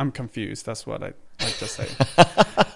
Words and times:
I'm 0.00 0.10
confused. 0.10 0.64
That's 0.64 0.86
what 0.86 1.02
I 1.02 1.12
like 1.42 1.58
to 1.58 1.66
say. 1.66 1.86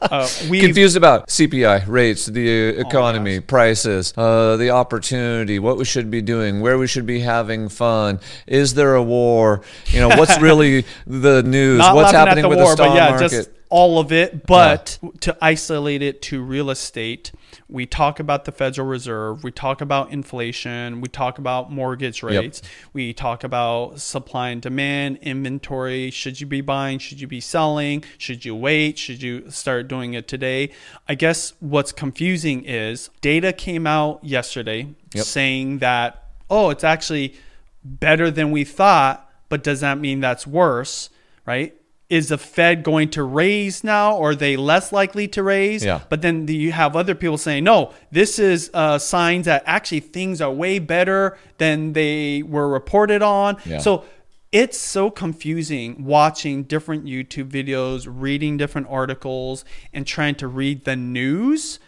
uh, 0.02 0.28
confused 0.50 0.94
about 0.94 1.28
CPI 1.28 1.88
rates, 1.88 2.26
the 2.26 2.76
oh 2.76 2.80
economy, 2.80 3.38
oh 3.38 3.40
prices, 3.40 4.12
uh, 4.18 4.58
the 4.58 4.68
opportunity, 4.68 5.58
what 5.58 5.78
we 5.78 5.86
should 5.86 6.10
be 6.10 6.20
doing, 6.20 6.60
where 6.60 6.76
we 6.76 6.86
should 6.86 7.06
be 7.06 7.20
having 7.20 7.70
fun. 7.70 8.20
Is 8.46 8.74
there 8.74 8.94
a 8.94 9.02
war? 9.02 9.62
You 9.86 10.00
know, 10.00 10.08
what's 10.08 10.38
really 10.42 10.84
the 11.06 11.42
news? 11.42 11.78
Not 11.78 11.94
what's 11.94 12.12
happening 12.12 12.42
the 12.42 12.48
with 12.50 12.58
war, 12.58 12.66
the 12.66 12.72
stock 12.74 12.88
but 12.88 12.94
yeah, 12.94 13.08
market? 13.08 13.30
Just 13.30 13.50
all 13.74 13.98
of 13.98 14.12
it, 14.12 14.46
but 14.46 15.00
yeah. 15.02 15.10
to 15.18 15.36
isolate 15.40 16.00
it 16.00 16.22
to 16.22 16.40
real 16.40 16.70
estate, 16.70 17.32
we 17.68 17.84
talk 17.84 18.20
about 18.20 18.44
the 18.44 18.52
Federal 18.52 18.86
Reserve, 18.86 19.42
we 19.42 19.50
talk 19.50 19.80
about 19.80 20.12
inflation, 20.12 21.00
we 21.00 21.08
talk 21.08 21.38
about 21.38 21.72
mortgage 21.72 22.22
rates, 22.22 22.60
yep. 22.62 22.72
we 22.92 23.12
talk 23.12 23.42
about 23.42 24.00
supply 24.00 24.50
and 24.50 24.62
demand, 24.62 25.18
inventory. 25.22 26.12
Should 26.12 26.40
you 26.40 26.46
be 26.46 26.60
buying? 26.60 27.00
Should 27.00 27.20
you 27.20 27.26
be 27.26 27.40
selling? 27.40 28.04
Should 28.16 28.44
you 28.44 28.54
wait? 28.54 28.96
Should 28.96 29.22
you 29.22 29.50
start 29.50 29.88
doing 29.88 30.14
it 30.14 30.28
today? 30.28 30.70
I 31.08 31.16
guess 31.16 31.54
what's 31.58 31.90
confusing 31.90 32.64
is 32.64 33.10
data 33.22 33.52
came 33.52 33.88
out 33.88 34.22
yesterday 34.22 34.86
yep. 35.12 35.24
saying 35.24 35.78
that, 35.80 36.28
oh, 36.48 36.70
it's 36.70 36.84
actually 36.84 37.34
better 37.82 38.30
than 38.30 38.52
we 38.52 38.62
thought, 38.62 39.28
but 39.48 39.64
does 39.64 39.80
that 39.80 39.98
mean 39.98 40.20
that's 40.20 40.46
worse? 40.46 41.10
Right? 41.44 41.74
Is 42.14 42.28
the 42.28 42.38
Fed 42.38 42.84
going 42.84 43.08
to 43.10 43.24
raise 43.24 43.82
now, 43.82 44.16
or 44.16 44.30
are 44.30 44.34
they 44.36 44.56
less 44.56 44.92
likely 44.92 45.26
to 45.26 45.42
raise? 45.42 45.84
Yeah. 45.84 46.00
But 46.08 46.22
then 46.22 46.46
you 46.46 46.70
have 46.70 46.94
other 46.94 47.16
people 47.16 47.38
saying, 47.38 47.64
no, 47.64 47.92
this 48.12 48.38
is 48.38 48.70
uh, 48.72 48.98
signs 48.98 49.46
that 49.46 49.64
actually 49.66 49.98
things 49.98 50.40
are 50.40 50.52
way 50.52 50.78
better 50.78 51.36
than 51.58 51.92
they 51.92 52.44
were 52.44 52.68
reported 52.68 53.20
on. 53.20 53.56
Yeah. 53.64 53.78
So 53.78 54.04
it's 54.52 54.78
so 54.78 55.10
confusing 55.10 56.04
watching 56.04 56.62
different 56.62 57.04
YouTube 57.04 57.50
videos, 57.50 58.06
reading 58.08 58.58
different 58.58 58.86
articles, 58.88 59.64
and 59.92 60.06
trying 60.06 60.36
to 60.36 60.46
read 60.46 60.84
the 60.84 60.94
news. 60.94 61.80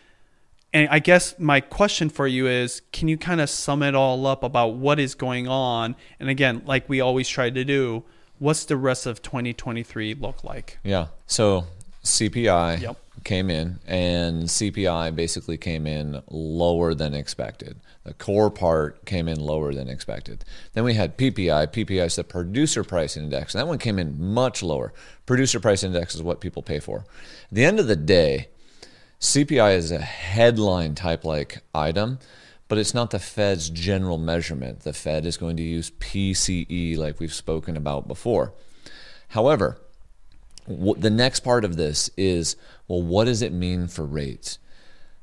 And 0.72 0.88
I 0.90 0.98
guess 0.98 1.38
my 1.38 1.60
question 1.60 2.08
for 2.08 2.26
you 2.26 2.48
is 2.48 2.82
can 2.90 3.06
you 3.06 3.16
kind 3.16 3.40
of 3.40 3.48
sum 3.48 3.84
it 3.84 3.94
all 3.94 4.26
up 4.26 4.42
about 4.42 4.74
what 4.74 4.98
is 4.98 5.14
going 5.14 5.46
on? 5.46 5.94
And 6.18 6.28
again, 6.28 6.62
like 6.66 6.88
we 6.88 7.00
always 7.00 7.28
try 7.28 7.48
to 7.48 7.64
do, 7.64 8.02
what's 8.38 8.64
the 8.64 8.76
rest 8.76 9.06
of 9.06 9.22
2023 9.22 10.14
look 10.14 10.44
like? 10.44 10.78
Yeah. 10.82 11.08
So 11.26 11.64
CPI 12.04 12.80
yep. 12.80 12.96
came 13.24 13.50
in, 13.50 13.78
and 13.86 14.44
CPI 14.44 15.14
basically 15.14 15.58
came 15.58 15.86
in 15.86 16.22
lower 16.30 16.94
than 16.94 17.14
expected. 17.14 17.80
The 18.04 18.14
core 18.14 18.50
part 18.50 19.04
came 19.04 19.26
in 19.26 19.40
lower 19.40 19.74
than 19.74 19.88
expected. 19.88 20.44
Then 20.74 20.84
we 20.84 20.94
had 20.94 21.18
PPI. 21.18 21.72
PPI 21.72 22.06
is 22.06 22.16
the 22.16 22.24
producer 22.24 22.84
price 22.84 23.16
index. 23.16 23.54
And 23.54 23.60
that 23.60 23.66
one 23.66 23.78
came 23.78 23.98
in 23.98 24.22
much 24.22 24.62
lower. 24.62 24.92
Producer 25.26 25.58
price 25.58 25.82
index 25.82 26.14
is 26.14 26.22
what 26.22 26.40
people 26.40 26.62
pay 26.62 26.78
for. 26.78 26.98
At 27.50 27.54
the 27.54 27.64
end 27.64 27.80
of 27.80 27.88
the 27.88 27.96
day, 27.96 28.48
CPI 29.20 29.74
is 29.74 29.90
a 29.90 29.98
headline 29.98 30.94
type 30.94 31.24
like 31.24 31.62
item 31.74 32.20
but 32.68 32.78
it's 32.78 32.94
not 32.94 33.10
the 33.10 33.18
Fed's 33.18 33.70
general 33.70 34.18
measurement. 34.18 34.80
The 34.80 34.92
Fed 34.92 35.26
is 35.26 35.36
going 35.36 35.56
to 35.56 35.62
use 35.62 35.90
PCE 35.90 36.96
like 36.96 37.20
we've 37.20 37.32
spoken 37.32 37.76
about 37.76 38.08
before. 38.08 38.52
However, 39.28 39.78
the 40.66 41.10
next 41.10 41.40
part 41.40 41.64
of 41.64 41.76
this 41.76 42.10
is 42.16 42.56
well, 42.88 43.02
what 43.02 43.24
does 43.24 43.42
it 43.42 43.52
mean 43.52 43.88
for 43.88 44.04
rates? 44.04 44.58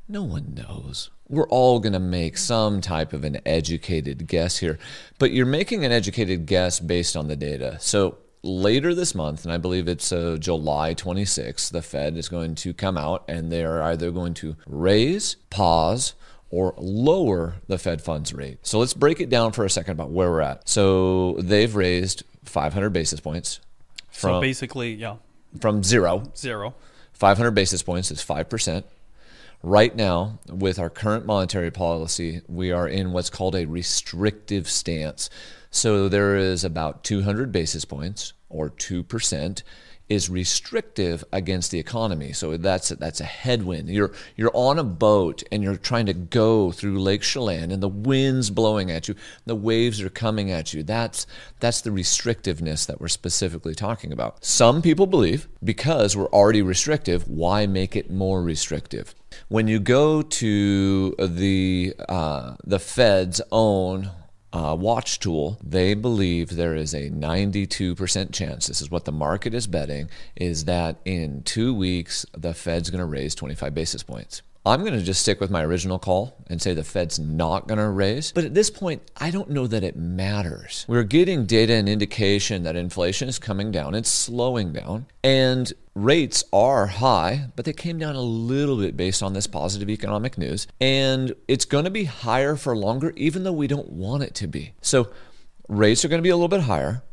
No 0.07 0.23
one 0.23 0.53
knows. 0.53 1.09
We're 1.29 1.47
all 1.47 1.79
going 1.79 1.93
to 1.93 1.99
make 1.99 2.37
some 2.37 2.81
type 2.81 3.13
of 3.13 3.23
an 3.23 3.39
educated 3.45 4.27
guess 4.27 4.57
here, 4.57 4.77
but 5.17 5.31
you're 5.31 5.45
making 5.45 5.85
an 5.85 5.91
educated 5.91 6.45
guess 6.45 6.79
based 6.79 7.15
on 7.15 7.27
the 7.27 7.35
data. 7.35 7.77
So 7.79 8.17
later 8.43 8.93
this 8.93 9.15
month, 9.15 9.45
and 9.45 9.53
I 9.53 9.57
believe 9.57 9.87
it's 9.87 10.11
uh, 10.11 10.37
July 10.39 10.93
26th, 10.93 11.71
the 11.71 11.81
Fed 11.81 12.17
is 12.17 12.27
going 12.27 12.55
to 12.55 12.73
come 12.73 12.97
out 12.97 13.23
and 13.27 13.51
they're 13.51 13.81
either 13.81 14.11
going 14.11 14.33
to 14.35 14.57
raise, 14.67 15.35
pause, 15.49 16.13
or 16.53 16.75
lower 16.77 17.55
the 17.65 17.79
Fed 17.79 17.99
funds 17.99 18.31
rate. 18.31 18.59
So 18.61 18.77
let's 18.77 18.93
break 18.93 19.19
it 19.19 19.27
down 19.27 19.53
for 19.53 19.65
a 19.65 19.69
second 19.71 19.93
about 19.93 20.11
where 20.11 20.29
we're 20.29 20.41
at. 20.41 20.69
So 20.69 21.35
they've 21.39 21.73
raised 21.73 22.21
500 22.45 22.91
basis 22.91 23.19
points. 23.19 23.59
From, 24.11 24.35
so 24.35 24.41
basically, 24.41 24.93
yeah. 24.93 25.15
From 25.59 25.81
zero. 25.81 26.31
Zero. 26.37 26.75
500 27.13 27.49
basis 27.51 27.81
points 27.81 28.11
is 28.11 28.19
5%. 28.19 28.83
Right 29.63 29.95
now, 29.95 30.37
with 30.47 30.77
our 30.77 30.91
current 30.91 31.25
monetary 31.25 31.71
policy, 31.71 32.41
we 32.47 32.71
are 32.71 32.87
in 32.87 33.13
what's 33.13 33.31
called 33.31 33.55
a 33.55 33.65
restrictive 33.65 34.69
stance. 34.69 35.31
So 35.71 36.07
there 36.07 36.37
is 36.37 36.63
about 36.63 37.03
200 37.03 37.51
basis 37.51 37.83
points 37.83 38.33
or 38.49 38.69
2% 38.69 39.63
is 40.09 40.29
restrictive 40.29 41.23
against 41.31 41.71
the 41.71 41.79
economy. 41.79 42.33
So 42.33 42.57
that's 42.57 42.89
that's 42.89 43.21
a 43.21 43.25
headwind. 43.25 43.89
You're 43.89 44.11
you're 44.35 44.51
on 44.53 44.77
a 44.77 44.83
boat 44.83 45.43
and 45.51 45.63
you're 45.63 45.77
trying 45.77 46.05
to 46.07 46.13
go 46.13 46.71
through 46.71 47.01
Lake 47.01 47.21
Chelan 47.21 47.71
and 47.71 47.81
the 47.81 47.87
wind's 47.87 48.49
blowing 48.49 48.91
at 48.91 49.07
you, 49.07 49.15
the 49.45 49.55
waves 49.55 50.01
are 50.01 50.09
coming 50.09 50.51
at 50.51 50.73
you. 50.73 50.83
That's 50.83 51.25
that's 51.59 51.81
the 51.81 51.89
restrictiveness 51.89 52.85
that 52.85 52.99
we're 52.99 53.07
specifically 53.07 53.75
talking 53.75 54.11
about. 54.11 54.43
Some 54.43 54.81
people 54.81 55.07
believe 55.07 55.47
because 55.63 56.15
we're 56.15 56.27
already 56.27 56.61
restrictive, 56.61 57.27
why 57.27 57.65
make 57.65 57.95
it 57.95 58.11
more 58.11 58.43
restrictive? 58.43 59.15
When 59.47 59.67
you 59.67 59.79
go 59.79 60.21
to 60.21 61.15
the 61.17 61.93
uh, 62.07 62.55
the 62.63 62.79
Fed's 62.79 63.41
own 63.51 64.11
uh, 64.53 64.75
watch 64.79 65.19
tool, 65.19 65.57
they 65.63 65.95
believe 65.95 66.51
there 66.51 66.75
is 66.75 66.93
a 66.93 67.09
92% 67.09 68.31
chance, 68.31 68.67
this 68.67 68.81
is 68.81 68.91
what 68.91 69.05
the 69.05 69.11
market 69.11 69.53
is 69.53 69.65
betting, 69.65 70.09
is 70.35 70.65
that 70.65 70.97
in 71.05 71.41
two 71.41 71.73
weeks, 71.73 72.25
the 72.37 72.53
Fed's 72.53 72.91
going 72.91 72.99
to 72.99 73.05
raise 73.05 73.33
25 73.33 73.73
basis 73.73 74.03
points. 74.03 74.43
I'm 74.65 74.79
going 74.79 74.93
to 74.93 75.01
just 75.01 75.21
stick 75.21 75.41
with 75.41 75.51
my 75.51 75.61
original 75.61 75.99
call 75.99 76.37
and 76.47 76.61
say 76.61 76.73
the 76.73 76.85
Fed's 76.85 77.19
not 77.19 77.67
going 77.67 77.79
to 77.79 77.89
raise. 77.89 78.31
But 78.31 78.45
at 78.45 78.53
this 78.53 78.69
point, 78.69 79.01
I 79.17 79.29
don't 79.29 79.49
know 79.49 79.67
that 79.67 79.83
it 79.83 79.97
matters. 79.97 80.85
We're 80.87 81.03
getting 81.03 81.45
data 81.45 81.73
and 81.73 81.89
indication 81.89 82.63
that 82.63 82.77
inflation 82.77 83.27
is 83.27 83.39
coming 83.39 83.71
down, 83.71 83.93
it's 83.93 84.09
slowing 84.09 84.71
down, 84.71 85.07
and 85.21 85.71
rates 85.95 86.45
are 86.53 86.87
high, 86.87 87.47
but 87.57 87.65
they 87.65 87.73
came 87.73 87.99
down 87.99 88.15
a 88.15 88.21
little 88.21 88.77
bit 88.77 88.95
based 88.95 89.21
on 89.21 89.33
this 89.33 89.47
positive 89.47 89.89
economic 89.89 90.37
news. 90.37 90.65
And 90.79 91.33
it's 91.49 91.65
going 91.65 91.83
to 91.83 91.91
be 91.91 92.05
higher 92.05 92.55
for 92.55 92.73
longer, 92.75 93.11
even 93.17 93.43
though 93.43 93.51
we 93.51 93.67
don't 93.67 93.89
want 93.89 94.23
it 94.23 94.33
to 94.35 94.47
be. 94.47 94.73
So 94.81 95.09
rates 95.67 96.05
are 96.05 96.07
going 96.07 96.21
to 96.21 96.23
be 96.23 96.29
a 96.29 96.37
little 96.37 96.47
bit 96.47 96.61
higher. 96.61 97.03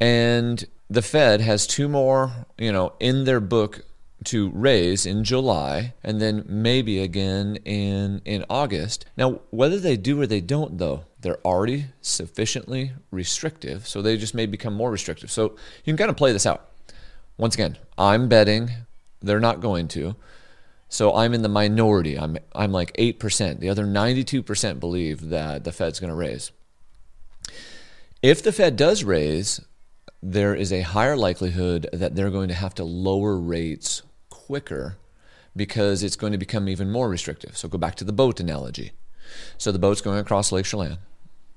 And 0.00 0.64
the 0.88 1.02
Fed 1.02 1.42
has 1.42 1.66
two 1.66 1.86
more, 1.86 2.46
you 2.56 2.72
know, 2.72 2.94
in 2.98 3.24
their 3.24 3.40
book 3.40 3.84
to 4.26 4.50
raise 4.50 5.06
in 5.06 5.24
July 5.24 5.94
and 6.02 6.20
then 6.20 6.44
maybe 6.48 7.00
again 7.00 7.56
in 7.64 8.22
in 8.24 8.44
August. 8.48 9.06
Now, 9.16 9.40
whether 9.50 9.78
they 9.78 9.96
do 9.96 10.20
or 10.20 10.26
they 10.26 10.40
don't 10.40 10.78
though, 10.78 11.04
they're 11.20 11.44
already 11.44 11.86
sufficiently 12.00 12.92
restrictive, 13.10 13.86
so 13.86 14.02
they 14.02 14.16
just 14.16 14.34
may 14.34 14.46
become 14.46 14.74
more 14.74 14.90
restrictive. 14.90 15.30
So 15.30 15.56
you 15.84 15.92
can 15.92 15.96
kind 15.96 16.10
of 16.10 16.16
play 16.16 16.32
this 16.32 16.46
out. 16.46 16.68
Once 17.36 17.54
again, 17.54 17.78
I'm 17.98 18.28
betting 18.28 18.70
they're 19.24 19.40
not 19.40 19.60
going 19.60 19.88
to. 19.88 20.14
So 20.88 21.14
I'm 21.14 21.34
in 21.34 21.42
the 21.42 21.48
minority. 21.48 22.18
I'm 22.18 22.38
I'm 22.54 22.72
like 22.72 22.92
8%. 22.96 23.58
The 23.58 23.68
other 23.68 23.84
92% 23.84 24.80
believe 24.80 25.30
that 25.30 25.64
the 25.64 25.72
Fed's 25.72 25.98
going 25.98 26.10
to 26.10 26.14
raise. 26.14 26.52
If 28.22 28.42
the 28.42 28.52
Fed 28.52 28.76
does 28.76 29.02
raise, 29.02 29.60
there 30.22 30.54
is 30.54 30.72
a 30.72 30.82
higher 30.82 31.16
likelihood 31.16 31.88
that 31.92 32.14
they're 32.14 32.30
going 32.30 32.48
to 32.48 32.54
have 32.54 32.74
to 32.76 32.84
lower 32.84 33.36
rates 33.36 34.02
quicker 34.46 34.96
because 35.56 36.02
it's 36.02 36.16
going 36.16 36.32
to 36.32 36.38
become 36.38 36.68
even 36.68 36.90
more 36.90 37.08
restrictive. 37.08 37.56
So 37.56 37.68
go 37.68 37.78
back 37.78 37.94
to 37.96 38.04
the 38.04 38.12
boat 38.12 38.40
analogy. 38.40 38.92
So 39.56 39.72
the 39.72 39.78
boat's 39.78 40.00
going 40.00 40.18
across 40.18 40.52
Lake 40.52 40.66
Chelan. 40.66 40.98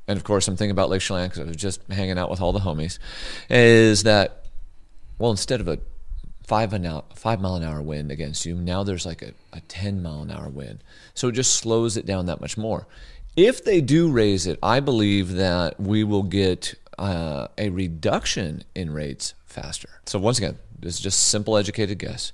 And 0.07 0.17
of 0.17 0.23
course, 0.23 0.47
I'm 0.47 0.55
thinking 0.55 0.71
about 0.71 0.89
Lake 0.89 1.01
Chelan 1.01 1.29
because 1.29 1.41
I 1.41 1.43
was 1.43 1.57
just 1.57 1.81
hanging 1.91 2.17
out 2.17 2.29
with 2.29 2.39
all 2.39 2.53
the 2.53 2.59
homies. 2.59 2.97
Is 3.49 4.03
that, 4.03 4.45
well, 5.19 5.31
instead 5.31 5.59
of 5.59 5.67
a 5.67 5.79
five, 6.45 6.71
an 6.71 6.85
hour, 6.85 7.03
five 7.13 7.41
mile 7.41 7.55
an 7.55 7.63
hour 7.63 7.81
wind 7.81 8.11
against 8.11 8.45
you, 8.45 8.55
now 8.55 8.83
there's 8.83 9.05
like 9.05 9.21
a, 9.21 9.33
a 9.51 9.59
10 9.61 10.01
mile 10.01 10.21
an 10.21 10.31
hour 10.31 10.47
wind. 10.47 10.83
So 11.13 11.27
it 11.27 11.33
just 11.33 11.55
slows 11.55 11.97
it 11.97 12.05
down 12.05 12.27
that 12.27 12.39
much 12.39 12.57
more. 12.57 12.87
If 13.35 13.63
they 13.63 13.81
do 13.81 14.09
raise 14.09 14.47
it, 14.47 14.57
I 14.63 14.79
believe 14.79 15.33
that 15.33 15.79
we 15.79 16.03
will 16.03 16.23
get 16.23 16.75
uh, 16.97 17.47
a 17.57 17.69
reduction 17.69 18.63
in 18.73 18.91
rates 18.91 19.33
faster. 19.45 20.01
So 20.05 20.19
once 20.19 20.37
again, 20.37 20.57
this 20.79 20.95
is 20.95 20.99
just 21.01 21.27
simple 21.27 21.57
educated 21.57 21.99
guess 21.99 22.31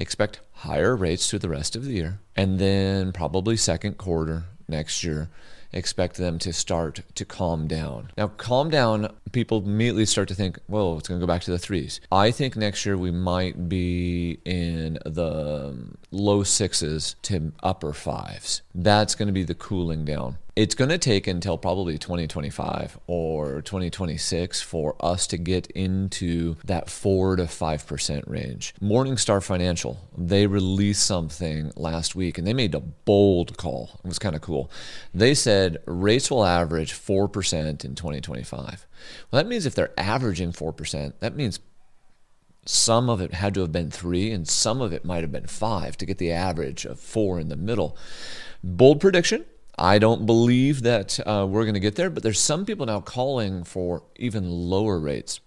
expect 0.00 0.40
higher 0.52 0.96
rates 0.96 1.28
through 1.28 1.38
the 1.40 1.48
rest 1.48 1.76
of 1.76 1.84
the 1.84 1.92
year. 1.92 2.20
And 2.34 2.58
then 2.58 3.12
probably 3.12 3.56
second 3.56 3.98
quarter 3.98 4.44
next 4.66 5.04
year, 5.04 5.28
expect 5.72 6.16
them 6.16 6.38
to 6.38 6.52
start 6.52 7.02
to 7.14 7.24
calm 7.24 7.66
down. 7.66 8.10
Now, 8.16 8.28
calm 8.28 8.70
down, 8.70 9.14
people 9.32 9.58
immediately 9.58 10.06
start 10.06 10.28
to 10.28 10.34
think, 10.34 10.58
whoa, 10.66 10.98
it's 10.98 11.08
going 11.08 11.20
to 11.20 11.26
go 11.26 11.32
back 11.32 11.42
to 11.42 11.50
the 11.50 11.58
threes. 11.58 12.00
I 12.10 12.30
think 12.30 12.56
next 12.56 12.84
year 12.86 12.96
we 12.96 13.10
might 13.10 13.68
be 13.68 14.38
in 14.44 14.98
the 15.04 15.68
um, 15.68 15.98
low 16.10 16.42
sixes 16.42 17.16
to 17.22 17.52
upper 17.62 17.92
fives. 17.92 18.62
That's 18.74 19.14
going 19.14 19.28
to 19.28 19.32
be 19.32 19.44
the 19.44 19.54
cooling 19.54 20.04
down. 20.04 20.38
It's 20.56 20.74
going 20.74 20.90
to 20.90 20.98
take 20.98 21.26
until 21.26 21.56
probably 21.56 21.96
2025 21.96 22.98
or 23.06 23.62
2026 23.62 24.60
for 24.60 24.96
us 25.00 25.26
to 25.28 25.36
get 25.36 25.68
into 25.68 26.56
that 26.64 26.90
4 26.90 27.36
to 27.36 27.44
5% 27.44 28.28
range. 28.28 28.74
Morningstar 28.82 29.42
Financial, 29.42 30.08
they 30.16 30.46
released 30.46 31.06
something 31.06 31.72
last 31.76 32.16
week 32.16 32.36
and 32.36 32.46
they 32.46 32.52
made 32.52 32.74
a 32.74 32.80
bold 32.80 33.56
call. 33.56 34.00
It 34.04 34.08
was 34.08 34.18
kind 34.18 34.34
of 34.34 34.42
cool. 34.42 34.70
They 35.14 35.34
said 35.34 35.78
rates 35.86 36.30
will 36.30 36.44
average 36.44 36.92
4% 36.94 37.84
in 37.84 37.94
2025. 37.94 38.86
Well, 39.30 39.42
that 39.42 39.48
means 39.48 39.66
if 39.66 39.74
they're 39.76 39.98
averaging 39.98 40.52
4%, 40.52 41.12
that 41.20 41.36
means 41.36 41.60
some 42.66 43.08
of 43.08 43.20
it 43.20 43.34
had 43.34 43.54
to 43.54 43.60
have 43.60 43.72
been 43.72 43.90
three, 43.90 44.30
and 44.30 44.46
some 44.46 44.80
of 44.82 44.92
it 44.92 45.04
might 45.04 45.22
have 45.22 45.32
been 45.32 45.46
five 45.46 45.96
to 45.96 46.06
get 46.06 46.18
the 46.18 46.30
average 46.30 46.84
of 46.84 47.00
four 47.00 47.40
in 47.40 47.48
the 47.48 47.56
middle. 47.56 47.96
Bold 48.62 49.00
prediction. 49.00 49.44
I 49.78 49.98
don't 49.98 50.26
believe 50.26 50.82
that 50.82 51.18
uh, 51.26 51.46
we're 51.48 51.64
going 51.64 51.74
to 51.74 51.80
get 51.80 51.96
there, 51.96 52.10
but 52.10 52.22
there's 52.22 52.38
some 52.38 52.64
people 52.64 52.86
now 52.86 53.00
calling 53.00 53.64
for 53.64 54.02
even 54.16 54.50
lower 54.50 54.98
rates. 54.98 55.40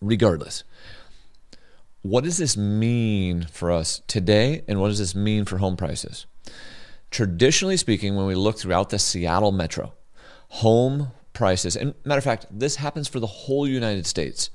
Regardless, 0.00 0.64
what 2.02 2.24
does 2.24 2.38
this 2.38 2.56
mean 2.56 3.46
for 3.50 3.70
us 3.70 4.02
today, 4.06 4.62
and 4.66 4.80
what 4.80 4.88
does 4.88 4.98
this 4.98 5.14
mean 5.14 5.44
for 5.44 5.58
home 5.58 5.76
prices? 5.76 6.26
Traditionally 7.10 7.76
speaking, 7.76 8.16
when 8.16 8.26
we 8.26 8.34
look 8.34 8.58
throughout 8.58 8.90
the 8.90 8.98
Seattle 8.98 9.52
metro, 9.52 9.92
home 10.48 11.08
prices, 11.32 11.76
and 11.76 11.94
matter 12.04 12.18
of 12.18 12.24
fact, 12.24 12.46
this 12.50 12.76
happens 12.76 13.08
for 13.08 13.20
the 13.20 13.26
whole 13.26 13.66
United 13.66 14.06
States 14.06 14.50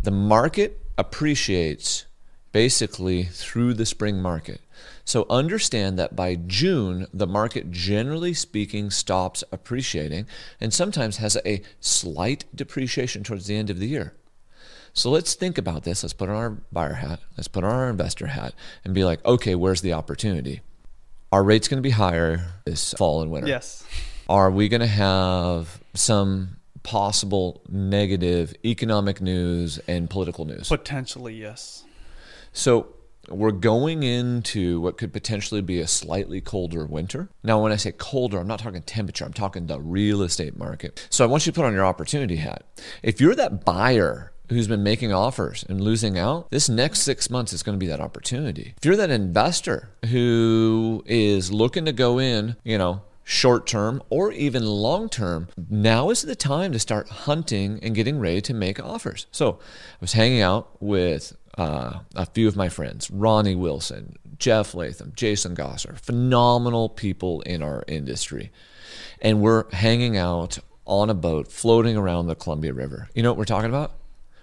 the 0.00 0.10
market 0.10 0.80
appreciates 0.96 2.06
basically 2.52 3.24
through 3.24 3.74
the 3.74 3.86
spring 3.86 4.20
market. 4.20 4.60
So 5.04 5.26
understand 5.30 5.98
that 5.98 6.14
by 6.14 6.34
June, 6.34 7.06
the 7.12 7.26
market 7.26 7.70
generally 7.70 8.34
speaking 8.34 8.90
stops 8.90 9.42
appreciating 9.50 10.26
and 10.60 10.72
sometimes 10.72 11.16
has 11.16 11.36
a 11.44 11.62
slight 11.80 12.44
depreciation 12.54 13.22
towards 13.22 13.46
the 13.46 13.56
end 13.56 13.70
of 13.70 13.78
the 13.78 13.88
year. 13.88 14.14
So 14.92 15.10
let's 15.10 15.34
think 15.34 15.58
about 15.58 15.84
this. 15.84 16.02
Let's 16.02 16.12
put 16.12 16.28
on 16.28 16.34
our 16.34 16.50
buyer 16.72 16.94
hat, 16.94 17.20
let's 17.36 17.48
put 17.48 17.64
on 17.64 17.70
our 17.70 17.88
investor 17.88 18.26
hat, 18.26 18.54
and 18.84 18.94
be 18.94 19.04
like, 19.04 19.24
okay, 19.24 19.54
where's 19.54 19.80
the 19.80 19.92
opportunity? 19.92 20.60
Are 21.30 21.44
rates 21.44 21.68
going 21.68 21.78
to 21.78 21.86
be 21.86 21.90
higher 21.90 22.46
this 22.64 22.94
fall 22.94 23.22
and 23.22 23.30
winter? 23.30 23.48
Yes. 23.48 23.84
Are 24.28 24.50
we 24.50 24.68
going 24.68 24.80
to 24.80 24.86
have 24.86 25.80
some 25.94 26.56
possible 26.82 27.62
negative 27.68 28.54
economic 28.64 29.20
news 29.20 29.78
and 29.88 30.08
political 30.08 30.44
news? 30.46 30.68
Potentially, 30.68 31.34
yes. 31.34 31.84
So 32.52 32.94
we're 33.28 33.50
going 33.50 34.02
into 34.02 34.80
what 34.80 34.96
could 34.96 35.12
potentially 35.12 35.60
be 35.60 35.80
a 35.80 35.86
slightly 35.86 36.40
colder 36.40 36.86
winter. 36.86 37.28
Now, 37.42 37.62
when 37.62 37.72
I 37.72 37.76
say 37.76 37.92
colder, 37.92 38.38
I'm 38.38 38.46
not 38.46 38.60
talking 38.60 38.82
temperature, 38.82 39.24
I'm 39.24 39.32
talking 39.32 39.66
the 39.66 39.80
real 39.80 40.22
estate 40.22 40.56
market. 40.56 41.06
So 41.10 41.24
I 41.24 41.28
want 41.28 41.46
you 41.46 41.52
to 41.52 41.56
put 41.56 41.66
on 41.66 41.74
your 41.74 41.84
opportunity 41.84 42.36
hat. 42.36 42.64
If 43.02 43.20
you're 43.20 43.34
that 43.34 43.64
buyer 43.64 44.32
who's 44.48 44.68
been 44.68 44.82
making 44.82 45.12
offers 45.12 45.64
and 45.68 45.80
losing 45.80 46.18
out, 46.18 46.50
this 46.50 46.68
next 46.68 47.00
six 47.00 47.28
months 47.28 47.52
is 47.52 47.62
going 47.62 47.78
to 47.78 47.78
be 47.78 47.88
that 47.88 48.00
opportunity. 48.00 48.74
If 48.78 48.84
you're 48.84 48.96
that 48.96 49.10
investor 49.10 49.90
who 50.06 51.02
is 51.06 51.52
looking 51.52 51.84
to 51.84 51.92
go 51.92 52.18
in, 52.18 52.56
you 52.64 52.78
know, 52.78 53.02
short 53.24 53.66
term 53.66 54.02
or 54.08 54.32
even 54.32 54.64
long 54.64 55.10
term, 55.10 55.48
now 55.68 56.08
is 56.08 56.22
the 56.22 56.34
time 56.34 56.72
to 56.72 56.78
start 56.78 57.10
hunting 57.10 57.78
and 57.82 57.94
getting 57.94 58.18
ready 58.18 58.40
to 58.40 58.54
make 58.54 58.82
offers. 58.82 59.26
So 59.30 59.58
I 59.60 59.96
was 60.00 60.14
hanging 60.14 60.40
out 60.40 60.70
with 60.80 61.36
uh, 61.58 62.00
a 62.14 62.26
few 62.26 62.48
of 62.48 62.56
my 62.56 62.68
friends 62.68 63.10
Ronnie 63.10 63.56
Wilson, 63.56 64.16
Jeff 64.38 64.74
Latham, 64.74 65.12
Jason 65.16 65.54
Gosser, 65.54 65.96
phenomenal 65.96 66.88
people 66.88 67.40
in 67.42 67.62
our 67.62 67.84
industry. 67.88 68.50
And 69.20 69.40
we're 69.40 69.68
hanging 69.72 70.16
out 70.16 70.58
on 70.86 71.10
a 71.10 71.14
boat 71.14 71.50
floating 71.50 71.96
around 71.96 72.28
the 72.28 72.34
Columbia 72.34 72.72
River. 72.72 73.08
You 73.14 73.22
know 73.22 73.30
what 73.30 73.38
we're 73.38 73.44
talking 73.44 73.68
about? 73.68 73.92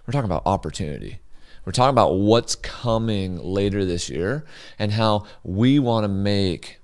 We're 0.05 0.11
talking 0.11 0.29
about 0.29 0.43
opportunity. 0.45 1.19
We're 1.65 1.71
talking 1.71 1.89
about 1.89 2.17
what's 2.17 2.55
coming 2.55 3.39
later 3.39 3.85
this 3.85 4.07
year 4.07 4.45
and 4.77 4.91
how 4.91 5.25
we 5.43 5.79
want 5.79 6.03
to 6.03 6.07
make 6.07 6.79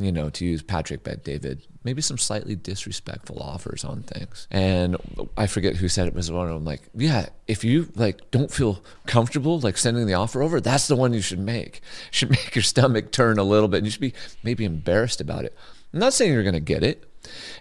you 0.00 0.12
know, 0.12 0.30
to 0.30 0.44
use 0.44 0.62
Patrick 0.62 1.02
Bet 1.02 1.24
David, 1.24 1.66
maybe 1.84 2.02
some 2.02 2.18
slightly 2.18 2.56
disrespectful 2.56 3.38
offers 3.40 3.84
on 3.84 4.02
things. 4.02 4.46
And 4.50 4.96
I 5.36 5.46
forget 5.46 5.76
who 5.76 5.88
said 5.88 6.08
it 6.08 6.14
was 6.14 6.30
one 6.30 6.48
of 6.48 6.54
them 6.54 6.64
like, 6.64 6.82
yeah, 6.94 7.26
if 7.46 7.64
you 7.64 7.88
like 7.94 8.30
don't 8.30 8.50
feel 8.50 8.82
comfortable 9.06 9.60
like 9.60 9.76
sending 9.76 10.06
the 10.06 10.14
offer 10.14 10.42
over, 10.42 10.60
that's 10.60 10.88
the 10.88 10.96
one 10.96 11.12
you 11.12 11.20
should 11.20 11.38
make. 11.38 11.80
Should 12.10 12.30
make 12.30 12.54
your 12.54 12.62
stomach 12.62 13.12
turn 13.12 13.38
a 13.38 13.44
little 13.44 13.68
bit 13.68 13.78
and 13.78 13.86
you 13.86 13.90
should 13.90 14.00
be 14.00 14.14
maybe 14.42 14.64
embarrassed 14.64 15.20
about 15.20 15.44
it. 15.44 15.56
I'm 15.92 16.00
not 16.00 16.12
saying 16.12 16.32
you're 16.32 16.42
going 16.42 16.54
to 16.54 16.60
get 16.60 16.84
it. 16.84 17.09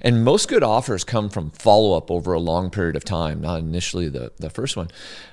And 0.01 0.23
most 0.23 0.47
good 0.47 0.63
offers 0.63 1.03
come 1.03 1.29
from 1.29 1.51
follow 1.51 1.97
up 1.97 2.09
over 2.09 2.33
a 2.33 2.39
long 2.39 2.69
period 2.69 2.95
of 2.95 3.03
time, 3.03 3.41
not 3.41 3.59
initially 3.59 4.09
the, 4.09 4.31
the 4.37 4.49
first 4.49 4.77
one. 4.77 4.89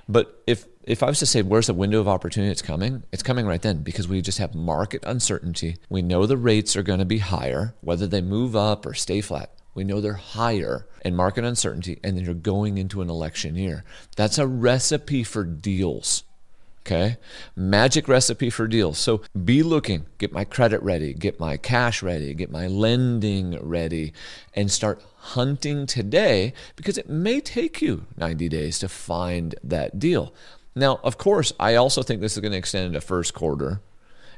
But 0.08 0.42
if 0.46 0.66
if 0.82 1.02
I 1.02 1.06
was 1.06 1.18
to 1.18 1.26
say 1.26 1.42
where's 1.42 1.66
the 1.66 1.74
window 1.74 2.00
of 2.00 2.06
opportunity 2.06 2.52
it's 2.52 2.62
coming, 2.62 3.02
it's 3.10 3.22
coming 3.22 3.44
right 3.44 3.60
then 3.60 3.82
because 3.82 4.06
we 4.06 4.20
just 4.20 4.38
have 4.38 4.54
market 4.54 5.02
uncertainty. 5.04 5.76
We 5.88 6.00
know 6.00 6.26
the 6.26 6.36
rates 6.36 6.76
are 6.76 6.84
going 6.84 7.00
to 7.00 7.04
be 7.04 7.18
higher, 7.18 7.74
whether 7.80 8.06
they 8.06 8.20
move 8.20 8.54
up 8.54 8.86
or 8.86 8.94
stay 8.94 9.20
flat. 9.20 9.50
We 9.74 9.84
know 9.84 10.00
they're 10.00 10.14
higher 10.14 10.86
and 11.02 11.16
market 11.16 11.44
uncertainty, 11.44 11.98
and 12.02 12.16
then 12.16 12.24
you're 12.24 12.34
going 12.34 12.78
into 12.78 13.02
an 13.02 13.10
election 13.10 13.56
year. 13.56 13.84
That's 14.16 14.38
a 14.38 14.46
recipe 14.46 15.22
for 15.24 15.44
deals. 15.44 16.22
Okay. 16.86 17.16
Magic 17.56 18.06
recipe 18.06 18.48
for 18.48 18.68
deals. 18.68 18.96
So 18.96 19.22
be 19.44 19.64
looking, 19.64 20.06
get 20.18 20.30
my 20.32 20.44
credit 20.44 20.80
ready, 20.84 21.12
get 21.14 21.40
my 21.40 21.56
cash 21.56 22.00
ready, 22.00 22.32
get 22.32 22.48
my 22.48 22.68
lending 22.68 23.58
ready, 23.60 24.12
and 24.54 24.70
start 24.70 25.02
hunting 25.16 25.86
today 25.86 26.52
because 26.76 26.96
it 26.96 27.10
may 27.10 27.40
take 27.40 27.82
you 27.82 28.06
90 28.16 28.48
days 28.48 28.78
to 28.78 28.88
find 28.88 29.56
that 29.64 29.98
deal. 29.98 30.32
Now, 30.76 31.00
of 31.02 31.18
course, 31.18 31.52
I 31.58 31.74
also 31.74 32.04
think 32.04 32.20
this 32.20 32.36
is 32.36 32.40
going 32.40 32.52
to 32.52 32.58
extend 32.58 32.86
into 32.86 33.00
first 33.00 33.34
quarter 33.34 33.80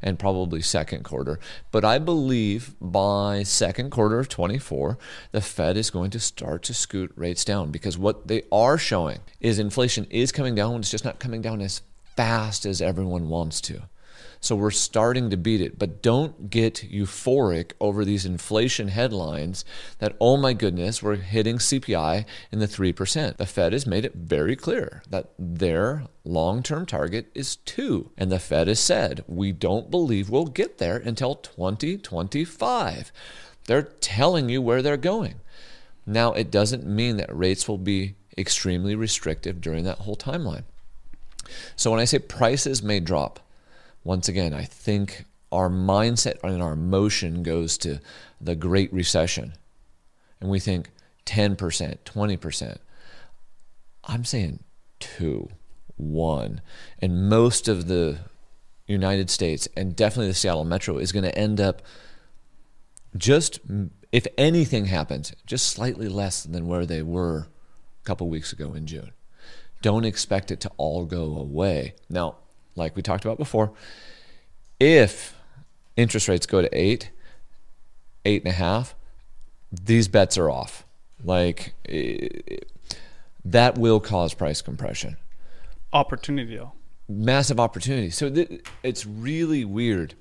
and 0.01 0.19
probably 0.19 0.63
second 0.63 1.05
quarter. 1.05 1.39
But 1.71 1.85
I 1.85 1.99
believe 1.99 2.75
by 2.81 3.43
second 3.43 3.91
quarter 3.91 4.19
of 4.19 4.31
24, 4.31 4.97
the 5.33 5.43
Fed 5.43 5.77
is 5.77 5.91
going 5.91 6.11
to 6.13 6.21
start 6.21 6.63
to 6.63 6.73
scoot 6.73 7.13
rates 7.15 7.45
down 7.45 7.71
because 7.71 7.99
what 7.99 8.29
they 8.29 8.45
are 8.51 8.79
showing 8.79 9.19
is 9.39 9.59
inflation 9.59 10.07
is 10.09 10.33
coming 10.33 10.55
down. 10.55 10.77
It's 10.77 10.91
just 10.91 11.05
not 11.05 11.19
coming 11.19 11.43
down 11.43 11.61
as 11.61 11.83
fast 12.19 12.67
as 12.67 12.83
everyone 12.83 13.29
wants 13.29 13.61
to. 13.61 13.81
So 14.41 14.57
we're 14.57 14.73
starting 14.73 15.31
to 15.31 15.37
beat 15.37 15.61
it. 15.61 15.79
But 15.79 16.03
don't 16.03 16.51
get 16.51 16.85
euphoric 16.91 17.75
over 17.79 18.05
these 18.05 18.27
inflation 18.27 18.89
headlines 18.89 19.65
that, 20.01 20.17
oh 20.21 20.37
my 20.37 20.53
goodness, 20.53 21.01
we're 21.01 21.15
hitting 21.15 21.59
CPI 21.59 22.25
in 22.51 22.59
the 22.59 22.67
3%. 22.67 23.37
The 23.37 23.47
Fed 23.47 23.73
has 23.73 23.87
made 23.87 24.05
it 24.05 24.17
very 24.17 24.57
clear 24.57 25.05
that 25.09 25.31
their 25.39 26.07
long 26.25 26.65
term 26.65 26.87
target 26.87 27.31
is 27.37 27.55
2. 27.55 28.11
And 28.19 28.33
the 28.33 28.41
Fed 28.41 28.67
has 28.67 28.81
said, 28.81 29.23
we 29.29 29.53
don't 29.53 29.89
believe 29.89 30.29
we'll 30.29 30.47
get 30.47 30.79
there 30.79 30.97
until 30.97 31.37
2025. 31.37 33.13
They're 33.67 33.83
telling 33.83 34.49
you 34.49 34.61
where 34.61 34.83
they're 34.83 34.97
going. 34.97 35.37
Now, 36.05 36.33
it 36.33 36.51
doesn't 36.51 36.85
mean 36.85 37.17
that 37.19 37.37
rates 37.37 37.69
will 37.69 37.79
be 37.79 38.17
extremely 38.37 38.97
restrictive 38.97 39.61
during 39.61 39.85
that 39.85 39.99
whole 39.99 40.17
timeline. 40.17 40.65
So 41.77 41.91
when 41.91 42.01
I 42.01 42.05
say 42.05 42.19
prices 42.19 42.83
may 42.83 43.01
drop, 43.01 43.41
once 44.05 44.29
again, 44.29 44.55
I 44.55 44.65
think 44.65 45.25
our 45.51 45.69
mindset 45.69 46.43
and 46.43 46.63
our 46.63 46.73
emotion 46.73 47.43
goes 47.43 47.79
to 47.79 48.01
the 48.41 48.55
Great 48.55 48.93
Recession. 48.93 49.55
And 50.41 50.51
we 50.51 50.61
think 50.61 50.91
10%, 51.27 51.57
20%. 52.05 52.79
I'm 54.05 54.25
saying 54.25 54.61
two, 55.01 55.49
one. 55.97 56.61
And 57.01 57.29
most 57.29 57.69
of 57.69 57.89
the 57.89 58.19
United 58.87 59.31
States 59.31 59.69
and 59.77 59.95
definitely 59.95 60.29
the 60.29 60.35
Seattle 60.35 60.65
Metro 60.65 60.99
is 60.99 61.13
going 61.13 61.25
to 61.25 61.39
end 61.39 61.61
up 61.61 61.83
just, 63.17 63.61
if 64.13 64.27
anything 64.37 64.87
happens, 64.87 65.33
just 65.47 65.67
slightly 65.69 66.09
less 66.09 66.43
than 66.43 66.67
where 66.67 66.87
they 66.87 67.03
were 67.03 67.49
a 68.01 68.05
couple 68.05 68.29
weeks 68.29 68.53
ago 68.53 68.73
in 68.73 68.87
June. 68.87 69.13
Don't 69.83 70.05
expect 70.05 70.51
it 70.51 70.61
to 70.61 70.71
all 70.77 71.05
go 71.05 71.37
away. 71.37 71.95
Now, 72.09 72.37
like 72.75 72.97
we 72.97 73.03
talked 73.03 73.25
about 73.25 73.39
before, 73.39 73.73
if 74.81 75.37
interest 75.97 76.29
rates 76.29 76.47
go 76.47 76.63
to 76.63 76.69
eight, 76.73 77.11
eight 78.25 78.43
and 78.43 78.53
a 78.53 78.57
half, 78.57 78.95
these 79.71 80.09
bets 80.09 80.39
are 80.39 80.51
off. 80.51 80.85
Like 81.23 81.75
it, 81.85 82.71
that 83.45 83.77
will 83.79 84.01
cause 84.01 84.35
price 84.35 84.63
compression. 84.63 85.17
Opportunity, 85.93 86.57
though. 86.57 86.73
Massive 87.09 87.59
opportunity. 87.59 88.11
So 88.11 88.31
th- 88.31 88.63
it's 88.83 89.07
really 89.07 89.65
weird. 89.65 90.15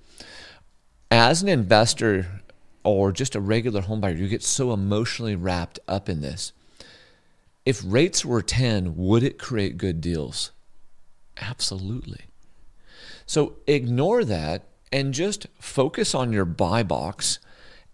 As 1.11 1.41
an 1.41 1.49
investor 1.49 2.41
or 2.83 3.11
just 3.11 3.35
a 3.35 3.41
regular 3.41 3.81
home 3.81 4.01
buyer, 4.01 4.13
you 4.13 4.27
get 4.27 4.43
so 4.43 4.71
emotionally 4.71 5.35
wrapped 5.35 5.79
up 5.87 6.07
in 6.07 6.21
this 6.21 6.53
if 7.67 7.81
rates 7.85 8.23
were 8.23 8.41
10, 8.41 8.95
would 8.95 9.23
it 9.23 9.37
create 9.37 9.77
good 9.77 9.99
deals? 9.99 10.51
Absolutely. 11.35 12.21
So 13.25 13.57
ignore 13.67 14.23
that 14.23 14.63
and 14.89 15.13
just 15.13 15.47
focus 15.59 16.15
on 16.15 16.31
your 16.31 16.45
buy 16.45 16.81
box 16.83 17.39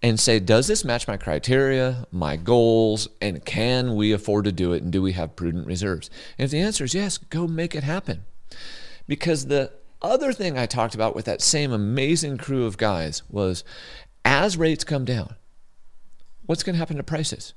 and 0.03 0.19
say, 0.19 0.39
does 0.39 0.67
this 0.67 0.85
match 0.85 1.07
my 1.07 1.17
criteria, 1.17 2.05
my 2.11 2.35
goals, 2.35 3.07
and 3.19 3.43
can 3.45 3.95
we 3.95 4.11
afford 4.11 4.45
to 4.45 4.51
do 4.51 4.73
it? 4.73 4.83
And 4.83 4.91
do 4.91 5.01
we 5.01 5.13
have 5.13 5.35
prudent 5.35 5.65
reserves? 5.65 6.11
And 6.37 6.45
if 6.45 6.51
the 6.51 6.59
answer 6.59 6.83
is 6.83 6.93
yes, 6.93 7.17
go 7.17 7.47
make 7.47 7.73
it 7.73 7.83
happen. 7.83 8.25
Because 9.07 9.47
the 9.47 9.71
other 10.03 10.33
thing 10.33 10.55
I 10.55 10.67
talked 10.67 10.93
about 10.93 11.15
with 11.15 11.25
that 11.25 11.41
same 11.41 11.71
amazing 11.71 12.37
crew 12.37 12.65
of 12.65 12.77
guys 12.77 13.23
was 13.27 13.63
as 14.23 14.55
rates 14.55 14.83
come 14.83 15.03
down, 15.03 15.33
what's 16.45 16.61
going 16.61 16.75
to 16.75 16.79
happen 16.79 16.97
to 16.97 17.03
prices? 17.03 17.55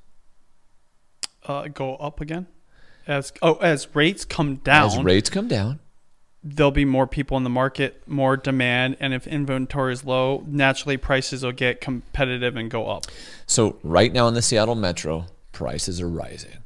Uh, 1.47 1.69
go 1.69 1.97
up 1.97 2.21
again? 2.21 2.47
As 3.07 3.33
oh, 3.41 3.55
as 3.57 3.95
rates 3.95 4.25
come 4.25 4.57
down, 4.57 4.87
As 4.87 4.99
rates 4.99 5.31
come 5.31 5.47
down, 5.47 5.79
there'll 6.43 6.71
be 6.71 6.85
more 6.85 7.07
people 7.07 7.37
in 7.37 7.45
the 7.45 7.51
market, 7.51 8.03
more 8.07 8.37
demand, 8.37 8.97
and 9.01 9.15
if 9.15 9.27
inventory 9.27 9.93
is 9.93 10.05
low, 10.05 10.45
naturally 10.47 10.97
prices 10.97 11.45
will 11.45 11.53
get 11.53 11.81
competitive 11.81 12.57
and 12.57 12.71
go 12.71 12.89
up. 12.89 13.07
So 13.47 13.79
right 13.83 14.13
now 14.13 14.27
in 14.29 14.35
the 14.35 14.43
Seattle 14.43 14.75
metro, 14.75 15.27
prices 15.53 16.01
are 16.01 16.09
rising. 16.09 16.59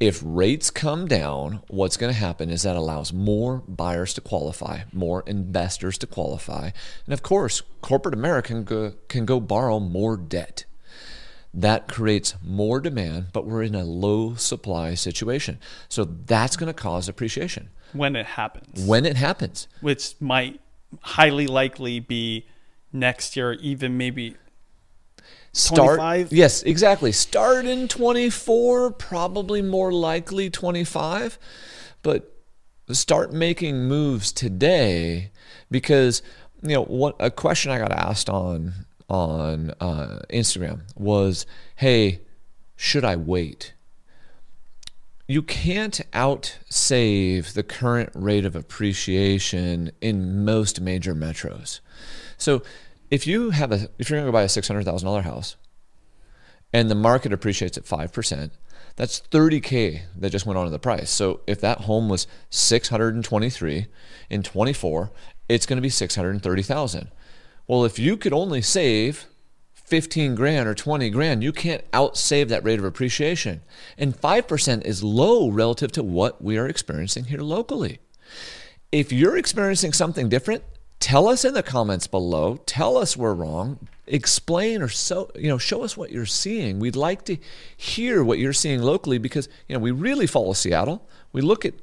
If 0.00 0.22
rates 0.24 0.70
come 0.70 1.06
down, 1.06 1.62
what's 1.68 1.96
going 1.96 2.12
to 2.12 2.18
happen 2.18 2.50
is 2.50 2.62
that 2.62 2.76
allows 2.76 3.12
more 3.12 3.62
buyers 3.68 4.14
to 4.14 4.20
qualify, 4.20 4.80
more 4.92 5.22
investors 5.26 5.98
to 5.98 6.06
qualify, 6.06 6.70
and 7.04 7.12
of 7.12 7.22
course, 7.22 7.62
corporate 7.82 8.14
America 8.14 8.48
can 8.48 8.64
go, 8.64 8.92
can 9.08 9.26
go 9.26 9.40
borrow 9.40 9.78
more 9.78 10.16
debt. 10.16 10.64
That 11.52 11.88
creates 11.88 12.34
more 12.42 12.80
demand, 12.80 13.28
but 13.32 13.44
we're 13.44 13.62
in 13.62 13.74
a 13.74 13.84
low 13.84 14.34
supply 14.34 14.94
situation. 14.94 15.58
So 15.88 16.04
that's 16.04 16.56
going 16.56 16.68
to 16.68 16.74
cause 16.74 17.08
appreciation 17.08 17.70
when 17.92 18.14
it 18.14 18.26
happens. 18.26 18.84
when 18.86 19.04
it 19.04 19.16
happens. 19.16 19.66
which 19.80 20.14
might 20.20 20.60
highly 21.00 21.46
likely 21.46 21.98
be 22.00 22.46
next 22.92 23.36
year, 23.36 23.54
even 23.54 23.96
maybe 23.96 24.36
Start 25.52 25.98
25? 25.98 26.32
Yes, 26.32 26.62
exactly. 26.62 27.10
Start 27.10 27.66
in 27.66 27.88
24, 27.88 28.92
probably 28.92 29.62
more 29.62 29.92
likely 29.92 30.48
25, 30.48 31.38
but 32.02 32.32
start 32.92 33.32
making 33.32 33.88
moves 33.88 34.32
today 34.32 35.30
because 35.70 36.22
you 36.62 36.74
know 36.74 36.84
what 36.84 37.16
a 37.18 37.30
question 37.30 37.70
I 37.70 37.78
got 37.78 37.92
asked 37.92 38.28
on 38.28 38.86
on 39.10 39.72
uh, 39.80 40.20
Instagram 40.30 40.82
was, 40.94 41.44
"Hey, 41.76 42.20
should 42.76 43.04
I 43.04 43.16
wait?" 43.16 43.74
You 45.26 45.42
can't 45.42 46.00
outsave 46.12 47.52
the 47.52 47.62
current 47.62 48.10
rate 48.14 48.44
of 48.44 48.56
appreciation 48.56 49.92
in 50.00 50.44
most 50.44 50.80
major 50.80 51.14
metros. 51.14 51.80
So 52.36 52.62
if 53.10 53.26
you 53.26 53.50
have 53.50 53.70
a 53.70 53.88
if 53.98 54.08
you're 54.08 54.18
going 54.18 54.26
to 54.26 54.32
buy 54.32 54.42
a 54.42 54.48
six 54.48 54.66
hundred 54.66 54.84
thousand 54.84 55.06
dollar 55.06 55.22
house, 55.22 55.56
and 56.72 56.90
the 56.90 56.94
market 56.94 57.32
appreciates 57.32 57.76
at 57.76 57.86
five 57.86 58.12
percent, 58.12 58.52
that's 58.96 59.18
thirty 59.18 59.60
k 59.60 60.02
that 60.16 60.30
just 60.30 60.46
went 60.46 60.58
onto 60.58 60.70
the 60.70 60.78
price. 60.78 61.10
So 61.10 61.40
if 61.46 61.60
that 61.60 61.82
home 61.82 62.08
was 62.08 62.26
six 62.48 62.88
hundred 62.88 63.14
and 63.14 63.24
twenty 63.24 63.50
three 63.50 63.86
in 64.30 64.42
twenty 64.42 64.72
four, 64.72 65.12
it's 65.48 65.66
going 65.66 65.76
to 65.76 65.82
be 65.82 65.90
six 65.90 66.16
hundred 66.16 66.30
and 66.30 66.42
thirty 66.42 66.62
thousand. 66.62 67.10
Well, 67.70 67.84
if 67.84 68.00
you 68.00 68.16
could 68.16 68.32
only 68.32 68.62
save 68.62 69.26
15 69.74 70.34
grand 70.34 70.68
or 70.68 70.74
20 70.74 71.08
grand, 71.10 71.44
you 71.44 71.52
can't 71.52 71.88
outsave 71.92 72.48
that 72.48 72.64
rate 72.64 72.80
of 72.80 72.84
appreciation. 72.84 73.60
And 73.96 74.20
5% 74.20 74.84
is 74.84 75.04
low 75.04 75.48
relative 75.48 75.92
to 75.92 76.02
what 76.02 76.42
we 76.42 76.58
are 76.58 76.66
experiencing 76.66 77.26
here 77.26 77.38
locally. 77.38 78.00
If 78.90 79.12
you're 79.12 79.36
experiencing 79.36 79.92
something 79.92 80.28
different, 80.28 80.64
tell 80.98 81.28
us 81.28 81.44
in 81.44 81.54
the 81.54 81.62
comments 81.62 82.08
below. 82.08 82.56
Tell 82.66 82.96
us 82.96 83.16
we're 83.16 83.34
wrong. 83.34 83.86
Explain 84.08 84.82
or 84.82 84.88
so 84.88 85.30
you 85.36 85.46
know, 85.46 85.58
show 85.58 85.84
us 85.84 85.96
what 85.96 86.10
you're 86.10 86.26
seeing. 86.26 86.80
We'd 86.80 86.96
like 86.96 87.24
to 87.26 87.36
hear 87.76 88.24
what 88.24 88.40
you're 88.40 88.52
seeing 88.52 88.82
locally 88.82 89.18
because 89.18 89.48
you 89.68 89.76
know 89.76 89.80
we 89.80 89.92
really 89.92 90.26
follow 90.26 90.54
Seattle. 90.54 91.08
We 91.32 91.40
look 91.40 91.64
at 91.64 91.74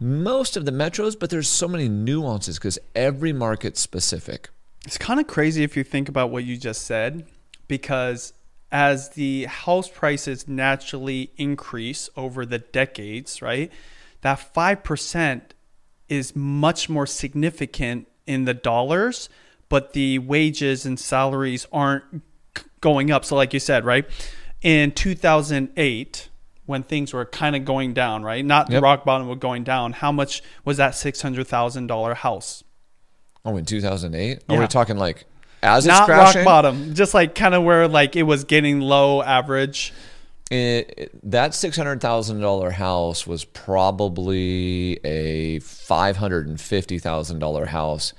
most 0.00 0.56
of 0.56 0.64
the 0.64 0.72
metros, 0.72 1.16
but 1.16 1.30
there's 1.30 1.46
so 1.46 1.68
many 1.68 1.88
nuances 1.88 2.58
because 2.58 2.80
every 2.96 3.32
market's 3.32 3.80
specific. 3.80 4.50
It's 4.86 4.98
kind 4.98 5.20
of 5.20 5.26
crazy 5.26 5.62
if 5.62 5.76
you 5.76 5.84
think 5.84 6.08
about 6.08 6.30
what 6.30 6.44
you 6.44 6.56
just 6.56 6.82
said, 6.82 7.26
because 7.68 8.32
as 8.72 9.10
the 9.10 9.44
house 9.44 9.88
prices 9.88 10.48
naturally 10.48 11.32
increase 11.36 12.08
over 12.16 12.46
the 12.46 12.58
decades, 12.58 13.42
right? 13.42 13.70
That 14.22 14.38
5% 14.54 15.42
is 16.08 16.34
much 16.36 16.88
more 16.88 17.06
significant 17.06 18.08
in 18.26 18.44
the 18.44 18.54
dollars, 18.54 19.28
but 19.68 19.92
the 19.92 20.18
wages 20.18 20.86
and 20.86 20.98
salaries 20.98 21.66
aren't 21.72 22.22
going 22.80 23.10
up. 23.10 23.24
So, 23.24 23.36
like 23.36 23.52
you 23.52 23.60
said, 23.60 23.84
right? 23.84 24.06
In 24.62 24.92
2008, 24.92 26.28
when 26.66 26.82
things 26.82 27.12
were 27.12 27.24
kind 27.24 27.56
of 27.56 27.64
going 27.64 27.92
down, 27.92 28.22
right? 28.22 28.44
Not 28.44 28.68
the 28.68 28.74
Yep. 28.74 28.82
rock 28.82 29.04
bottom, 29.04 29.28
but 29.28 29.40
going 29.40 29.64
down, 29.64 29.92
how 29.94 30.12
much 30.12 30.42
was 30.64 30.76
that 30.76 30.92
$600,000 30.94 32.14
house? 32.14 32.62
Oh, 33.44 33.56
in 33.56 33.64
2008? 33.64 34.38
Are 34.48 34.54
Yeah. 34.54 34.60
we 34.60 34.66
talking 34.66 34.96
like 34.96 35.24
as 35.62 35.84
it's 35.86 35.88
not 35.96 36.06
crashing? 36.06 36.40
rock 36.40 36.44
bottom, 36.44 36.94
just 36.94 37.14
like 37.14 37.34
kind 37.34 37.54
of 37.54 37.62
where 37.62 37.88
like 37.88 38.16
it 38.16 38.22
was 38.24 38.44
getting 38.44 38.80
low 38.80 39.22
average. 39.22 39.92
It, 40.50 40.94
it- 40.96 41.30
that 41.30 41.54
six 41.54 41.76
hundred 41.76 42.00
thousand 42.00 42.40
dollar 42.40 42.70
house 42.72 43.26
was 43.26 43.44
probably 43.44 44.98
a 45.04 45.58
five 45.60 46.16
hundred 46.16 46.48
and 46.48 46.60
fifty 46.60 46.98
thousand 46.98 47.38
dollar 47.38 47.66
house 47.66 48.12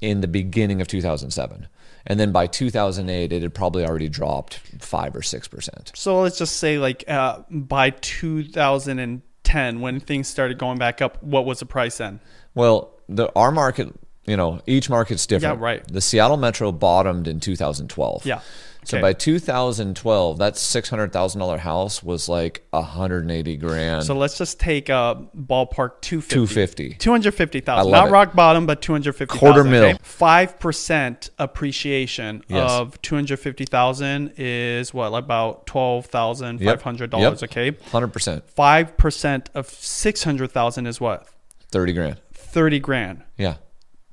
in 0.00 0.20
the 0.20 0.28
beginning 0.28 0.80
of 0.80 0.86
two 0.88 1.00
thousand 1.02 1.30
seven, 1.32 1.66
and 2.06 2.20
then 2.20 2.30
by 2.32 2.46
two 2.46 2.70
thousand 2.70 3.08
eight, 3.10 3.32
it 3.32 3.42
had 3.42 3.54
probably 3.54 3.84
already 3.84 4.08
dropped 4.08 4.60
five 4.80 5.16
or 5.16 5.22
six 5.22 5.48
percent. 5.48 5.90
So 5.94 6.20
let's 6.20 6.38
just 6.38 6.56
say 6.58 6.78
like 6.78 7.04
uh, 7.08 7.40
by 7.50 7.90
2010, 7.90 9.80
when 9.80 10.00
things 10.00 10.28
started 10.28 10.58
going 10.58 10.78
back 10.78 11.02
up, 11.02 11.22
what 11.22 11.44
was 11.44 11.60
the 11.60 11.66
price 11.66 11.98
then? 11.98 12.20
Well, 12.54 12.92
the 13.08 13.30
our 13.34 13.50
market, 13.50 13.92
you 14.26 14.36
know, 14.36 14.60
each 14.66 14.88
market's 14.90 15.26
different. 15.26 15.58
Yeah, 15.60 15.64
right. 15.64 15.86
The 15.92 16.00
Seattle 16.00 16.36
Metro 16.36 16.72
bottomed 16.72 17.28
in 17.28 17.40
two 17.40 17.56
thousand 17.56 17.88
twelve. 17.88 18.24
Yeah. 18.24 18.40
So 18.86 19.00
by 19.00 19.14
2012, 19.14 20.36
that 20.40 20.58
six 20.58 20.90
hundred 20.90 21.10
thousand 21.10 21.38
dollar 21.40 21.56
house 21.56 22.02
was 22.02 22.28
like 22.28 22.66
hundred 22.74 23.22
and 23.22 23.30
eighty 23.30 23.56
grand. 23.56 24.04
So 24.04 24.14
let's 24.14 24.36
just 24.36 24.60
take 24.60 24.90
a 24.90 25.24
ballpark 25.34 26.02
250. 26.02 26.34
250. 26.34 26.94
250,000. 26.98 27.90
Not 27.90 28.08
it. 28.08 28.10
rock 28.10 28.34
bottom, 28.34 28.66
but 28.66 28.82
250,000. 28.82 29.38
Quarter 29.40 29.64
mil. 29.64 29.94
5% 29.96 31.30
appreciation 31.38 32.44
Yes. 32.46 32.70
of 32.72 33.00
250,000 33.00 34.34
is 34.36 34.92
what, 34.92 35.14
about 35.14 35.66
$12,500, 35.66 37.20
Yep. 37.20 37.42
okay? 37.44 37.76
Hundred 37.90 38.08
percent, 38.12 38.44
5% 38.54 39.46
of 39.54 39.68
600,000 39.70 40.86
is 40.86 41.00
what? 41.00 41.26
thirty 41.70 41.92
grand. 41.94 42.20
30 42.34 42.78
grand. 42.80 43.22
Yeah. 43.38 43.54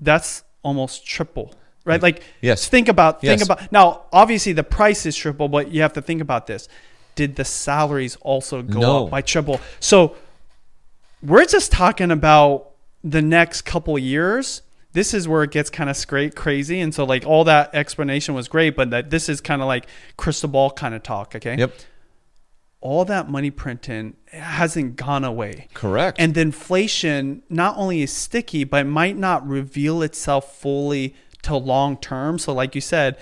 That's 0.01 0.43
almost 0.63 1.05
triple 1.05 1.53
right 1.85 2.01
like 2.01 2.23
Yes. 2.41 2.67
think 2.67 2.87
about 2.87 3.21
think 3.21 3.39
Yes. 3.39 3.43
about 3.45 3.71
now 3.71 4.01
obviously 4.11 4.53
the 4.53 4.63
price 4.63 5.05
is 5.05 5.15
triple 5.15 5.47
but 5.47 5.71
you 5.71 5.81
have 5.81 5.93
to 5.93 6.01
think 6.01 6.21
about 6.21 6.47
this 6.47 6.67
did 7.15 7.35
the 7.35 7.45
salaries 7.45 8.17
also 8.21 8.61
go 8.61 8.79
No. 8.79 9.05
up 9.05 9.11
by 9.11 9.21
triple 9.21 9.59
so 9.79 10.15
we're 11.23 11.45
just 11.45 11.71
talking 11.71 12.11
about 12.11 12.69
the 13.03 13.21
next 13.21 13.61
couple 13.63 13.97
years 13.97 14.61
this 14.93 15.13
is 15.13 15.27
where 15.27 15.43
it 15.43 15.51
gets 15.51 15.69
kind 15.69 15.89
of 15.89 15.95
straight 15.97 16.35
crazy 16.35 16.79
and 16.81 16.93
so 16.93 17.03
like 17.03 17.25
all 17.25 17.43
that 17.45 17.73
explanation 17.73 18.35
was 18.35 18.47
great 18.47 18.75
but 18.75 18.89
that 18.91 19.09
this 19.09 19.29
is 19.29 19.41
kind 19.41 19.61
of 19.61 19.67
like 19.67 19.87
crystal 20.17 20.49
ball 20.49 20.69
kind 20.71 20.93
of 20.93 21.01
talk 21.03 21.35
okay 21.35 21.55
Yep. 21.57 21.73
All 22.81 23.05
that 23.05 23.29
money 23.29 23.51
printing 23.51 24.15
hasn't 24.31 24.95
gone 24.95 25.23
away 25.23 25.67
Correct. 25.73 26.19
and 26.19 26.33
the 26.33 26.41
inflation 26.41 27.43
not 27.47 27.77
only 27.77 28.01
is 28.01 28.11
sticky, 28.11 28.63
but 28.63 28.81
it 28.81 28.89
might 28.89 29.15
not 29.15 29.47
reveal 29.47 30.01
itself 30.01 30.57
fully 30.57 31.15
to 31.43 31.55
long 31.55 31.97
term. 31.97 32.39
So, 32.39 32.53
like 32.53 32.75
you 32.75 32.81
said, 32.81 33.17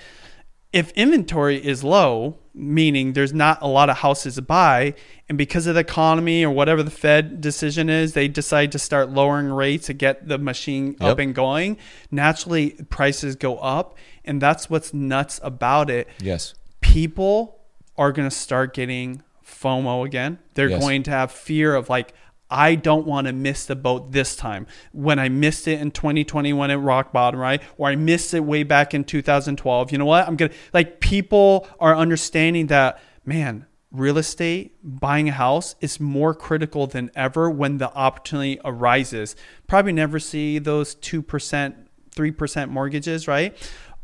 if 0.72 0.90
inventory 0.92 1.64
is 1.64 1.82
low, 1.82 2.38
meaning 2.54 3.12
there's 3.12 3.32
not 3.32 3.58
a 3.60 3.66
lot 3.66 3.90
of 3.90 3.98
houses 3.98 4.36
to 4.36 4.42
buy, 4.42 4.94
and 5.28 5.36
because 5.36 5.66
of 5.66 5.74
the 5.74 5.80
economy 5.80 6.44
or 6.44 6.50
whatever 6.50 6.82
the 6.82 6.90
Fed 6.90 7.40
decision 7.40 7.88
is, 7.88 8.12
they 8.12 8.28
decide 8.28 8.72
to 8.72 8.78
start 8.78 9.10
lowering 9.10 9.48
rates 9.48 9.86
to 9.86 9.92
get 9.92 10.28
the 10.28 10.38
machine 10.38 10.96
up 11.00 11.18
and 11.18 11.34
going, 11.34 11.76
naturally 12.10 12.70
prices 12.88 13.36
go 13.36 13.58
up. 13.58 13.96
And 14.24 14.40
that's 14.40 14.70
what's 14.70 14.94
nuts 14.94 15.40
about 15.42 15.90
it 15.90 16.06
yes. 16.20 16.54
people 16.80 17.58
are 17.96 18.12
going 18.12 18.28
to 18.28 18.34
start 18.34 18.74
getting 18.74 19.22
FOMO 19.50 20.06
again. 20.06 20.38
They're 20.54 20.70
Yes. 20.70 20.80
going 20.80 21.02
to 21.04 21.10
have 21.10 21.32
fear 21.32 21.74
of 21.74 21.88
like, 21.88 22.14
I 22.52 22.74
don't 22.74 23.06
want 23.06 23.26
to 23.28 23.32
miss 23.32 23.66
the 23.66 23.76
boat 23.76 24.10
this 24.10 24.34
time. 24.34 24.66
When 24.92 25.18
I 25.20 25.28
missed 25.28 25.68
it 25.68 25.80
in 25.80 25.92
2021 25.92 26.70
at 26.70 26.80
rock 26.80 27.12
bottom, 27.12 27.38
right? 27.38 27.62
Or 27.76 27.88
I 27.88 27.96
missed 27.96 28.34
it 28.34 28.40
way 28.40 28.64
back 28.64 28.92
in 28.92 29.04
2012. 29.04 29.92
You 29.92 29.98
know 29.98 30.04
what? 30.04 30.26
I'm 30.26 30.34
going 30.36 30.50
to 30.50 30.56
like 30.72 31.00
people 31.00 31.68
are 31.78 31.94
understanding 31.94 32.66
that, 32.66 33.00
man, 33.24 33.66
real 33.92 34.18
estate, 34.18 34.76
buying 34.82 35.28
a 35.28 35.32
house 35.32 35.76
is 35.80 36.00
more 36.00 36.34
critical 36.34 36.86
than 36.88 37.10
ever 37.14 37.48
when 37.50 37.78
the 37.78 37.92
opportunity 37.94 38.58
arises. 38.64 39.36
Probably 39.68 39.92
never 39.92 40.18
see 40.18 40.58
those 40.58 40.94
2%, 40.96 41.74
3% 42.14 42.68
mortgages, 42.68 43.28
right? 43.28 43.56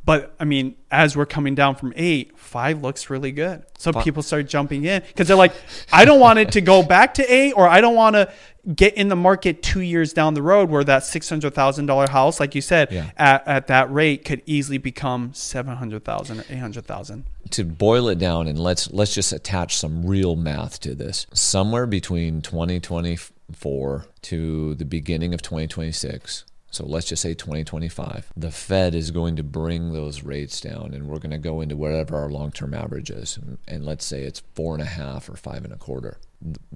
But 0.07 0.35
I 0.41 0.45
mean, 0.45 0.77
as 0.91 1.17
we're 1.17 1.27
coming 1.27 1.55
down 1.57 1.75
from 1.75 1.93
eight, 1.97 2.39
five 2.39 2.81
looks 2.81 3.11
really 3.11 3.33
good. 3.33 3.65
So 3.77 3.93
people 3.93 4.23
start 4.23 4.47
jumping 4.49 4.85
in 4.85 5.03
because 5.07 5.27
they're 5.29 5.37
like, 5.37 5.53
I 5.93 6.05
don't 6.05 6.21
want 6.21 6.39
it 6.39 6.53
to 6.53 6.61
go 6.61 6.83
back 6.83 7.15
to 7.15 7.25
eight, 7.31 7.53
or 7.53 7.69
I 7.69 7.81
don't 7.81 7.97
want 7.97 8.15
to 8.15 8.33
get 8.75 8.95
in 8.95 9.09
the 9.09 9.17
market 9.17 9.63
two 9.63 9.81
years 9.81 10.13
down 10.13 10.35
the 10.35 10.43
road 10.43 10.71
where 10.71 10.85
that 10.85 11.05
six 11.05 11.29
hundred 11.29 11.55
thousand 11.55 11.87
dollar 11.87 12.09
house, 12.09 12.39
like 12.41 12.55
you 12.55 12.61
said, 12.61 12.91
Yeah. 12.93 13.11
at, 13.17 13.47
at 13.49 13.67
that 13.67 13.93
rate 13.93 14.25
could 14.25 14.43
easily 14.47 14.79
become 14.79 15.35
seven 15.35 15.77
hundred 15.77 16.05
thousand 16.05 16.39
or 16.41 16.45
eight 16.51 16.59
hundred 16.59 16.87
thousand. 16.87 17.25
to 17.51 17.65
boil 17.65 18.09
it 18.09 18.19
down 18.19 18.47
and 18.47 18.59
let's 18.61 18.91
let's 18.93 19.13
just 19.15 19.33
attach 19.33 19.77
some 19.77 20.07
real 20.07 20.37
math 20.37 20.79
to 20.81 20.95
this. 20.95 21.27
Somewhere 21.35 21.87
between 21.87 22.43
2024 22.43 24.07
to 24.23 24.75
the 24.77 24.85
beginning 24.85 25.35
of 25.35 25.43
2026. 25.43 26.45
So 26.77 26.85
let's 26.85 27.09
just 27.09 27.23
say 27.23 27.33
2025. 27.33 28.33
The 28.37 28.51
Fed 28.51 28.95
is 28.95 29.11
going 29.11 29.37
to 29.37 29.43
bring 29.43 29.95
those 29.95 30.23
rates 30.23 30.61
down, 30.61 30.93
and 30.93 31.09
we're 31.09 31.19
going 31.19 31.31
to 31.31 31.39
go 31.39 31.63
into 31.63 31.75
whatever 31.75 32.17
our 32.17 32.29
long-term 32.29 32.75
average 32.75 33.09
is, 33.09 33.39
and, 33.39 33.57
and 33.67 33.87
let's 33.87 34.05
say 34.05 34.25
it's 34.25 34.43
four 34.55 34.75
and 34.75 34.83
a 34.83 34.87
half 34.87 35.31
or 35.31 35.37
five 35.37 35.65
and 35.65 35.73
a 35.73 35.79
quarter. 35.79 36.19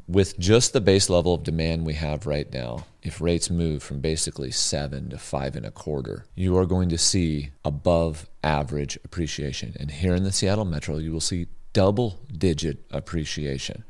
With 0.09 0.39
just 0.39 0.73
the 0.73 0.81
base 0.81 1.11
level 1.11 1.35
of 1.35 1.43
demand 1.43 1.85
we 1.85 1.93
have 1.95 2.27
right 2.27 2.51
now, 2.51 2.87
if 3.03 3.21
rates 3.21 3.51
move 3.51 3.83
from 3.83 4.01
basically 4.01 4.51
seven 4.51 5.11
to 5.11 5.19
five 5.19 5.55
and 5.55 5.67
a 5.67 5.71
quarter, 5.71 6.25
you 6.35 6.57
are 6.57 6.65
going 6.65 6.89
to 6.89 6.99
see 6.99 7.51
above 7.63 8.27
average 8.43 8.99
appreciation. 9.05 9.77
And 9.79 9.91
here 9.91 10.15
in 10.15 10.25
the 10.25 10.33
Seattle 10.33 10.65
Metro, 10.65 10.97
you 10.97 11.13
will 11.13 11.21
see 11.21 11.47
double 11.73 12.21
digit 12.37 12.85
appreciation. 12.91 13.85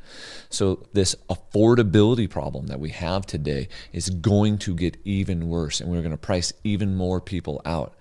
So, 0.48 0.86
this 0.92 1.14
affordability 1.28 2.28
problem 2.28 2.66
that 2.66 2.80
we 2.80 2.90
have 2.90 3.26
today 3.26 3.68
is 3.92 4.10
going 4.10 4.58
to 4.58 4.74
get 4.74 4.96
even 5.04 5.48
worse, 5.48 5.80
and 5.80 5.90
we're 5.90 6.02
going 6.02 6.10
to 6.10 6.16
price 6.16 6.52
even 6.64 6.96
more 6.96 7.20
people 7.20 7.62
out. 7.64 7.94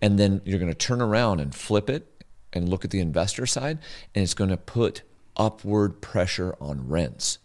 And 0.00 0.18
then 0.18 0.40
you're 0.44 0.58
going 0.58 0.72
to 0.72 0.78
turn 0.78 1.02
around 1.02 1.40
and 1.40 1.54
flip 1.54 1.90
it 1.90 2.24
and 2.52 2.68
look 2.68 2.84
at 2.84 2.90
the 2.90 3.00
investor 3.00 3.46
side, 3.46 3.78
and 4.14 4.22
it's 4.22 4.34
going 4.34 4.50
to 4.50 4.56
put 4.56 5.02
upward 5.36 6.00
pressure 6.00 6.56
on 6.60 6.88
rents. 6.88 7.38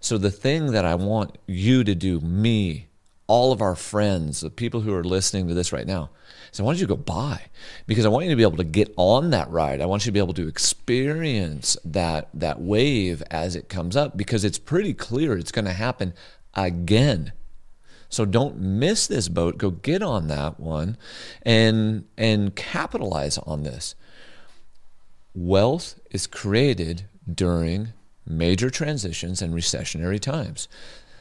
So, 0.00 0.18
the 0.18 0.30
thing 0.30 0.72
that 0.72 0.84
I 0.84 0.94
want 0.94 1.38
you 1.46 1.84
to 1.84 1.94
do, 1.94 2.20
me, 2.20 2.89
all 3.30 3.52
of 3.52 3.62
our 3.62 3.76
friends, 3.76 4.40
the 4.40 4.50
people 4.50 4.80
who 4.80 4.92
are 4.92 5.04
listening 5.04 5.46
to 5.46 5.54
this 5.54 5.72
right 5.72 5.86
now, 5.86 6.10
is 6.52 6.58
I 6.58 6.64
want 6.64 6.78
you 6.78 6.86
to 6.88 6.96
go 6.96 7.00
buy 7.00 7.42
because 7.86 8.04
I 8.04 8.08
want 8.08 8.24
you 8.24 8.30
to 8.30 8.36
be 8.36 8.42
able 8.42 8.56
to 8.56 8.64
get 8.64 8.92
on 8.96 9.30
that 9.30 9.48
ride. 9.52 9.80
I 9.80 9.86
want 9.86 10.04
you 10.04 10.10
to 10.10 10.12
be 10.12 10.18
able 10.18 10.34
to 10.34 10.48
experience 10.48 11.76
that 11.84 12.28
that 12.34 12.60
wave 12.60 13.22
as 13.30 13.54
it 13.54 13.68
comes 13.68 13.94
up 13.94 14.16
because 14.16 14.44
it's 14.44 14.58
pretty 14.58 14.92
clear 14.94 15.38
it's 15.38 15.52
going 15.52 15.66
to 15.66 15.72
happen 15.72 16.12
again. 16.54 17.32
So 18.08 18.24
don't 18.24 18.58
miss 18.58 19.06
this 19.06 19.28
boat. 19.28 19.58
Go 19.58 19.70
get 19.70 20.02
on 20.02 20.26
that 20.26 20.58
one 20.58 20.96
and 21.42 22.06
and 22.18 22.56
capitalize 22.56 23.38
on 23.38 23.62
this. 23.62 23.94
Wealth 25.36 26.00
is 26.10 26.26
created 26.26 27.04
during 27.32 27.90
major 28.26 28.70
transitions 28.70 29.40
and 29.40 29.54
recessionary 29.54 30.18
times. 30.18 30.66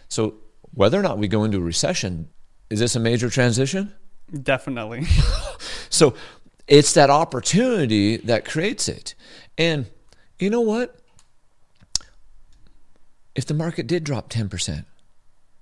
So 0.08 0.38
whether 0.74 1.00
or 1.00 1.04
not 1.04 1.18
we 1.18 1.28
go 1.28 1.44
into 1.44 1.58
a 1.58 1.62
recession, 1.62 2.30
is 2.70 2.80
this 2.80 2.96
a 2.96 3.00
major 3.00 3.30
transition? 3.30 3.94
Definitely. 4.44 5.06
So 5.90 6.14
it's 6.68 6.94
that 6.94 7.10
opportunity 7.10 8.18
that 8.18 8.46
creates 8.46 8.88
it. 8.88 9.16
And 9.58 9.88
you 10.38 10.50
know 10.50 10.62
what? 10.62 10.96
If 13.36 13.46
the 13.46 13.54
market 13.54 13.88
did 13.88 14.04
drop 14.04 14.30
10%, 14.30 14.86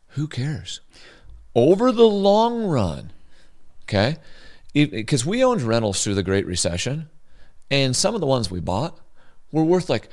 who 0.10 0.28
cares? 0.28 0.82
Over 1.56 1.92
the 1.92 2.08
long 2.08 2.66
run, 2.66 3.12
okay? 3.84 4.18
Because 4.74 5.26
we 5.26 5.44
owned 5.44 5.62
rentals 5.62 6.04
through 6.04 6.16
the 6.16 6.24
Great 6.24 6.46
Recession, 6.46 7.10
and 7.72 7.96
some 7.96 8.14
of 8.14 8.22
the 8.22 8.28
ones 8.28 8.52
we 8.52 8.60
bought 8.60 9.00
were 9.52 9.64
worth 9.64 9.90
like 9.90 10.10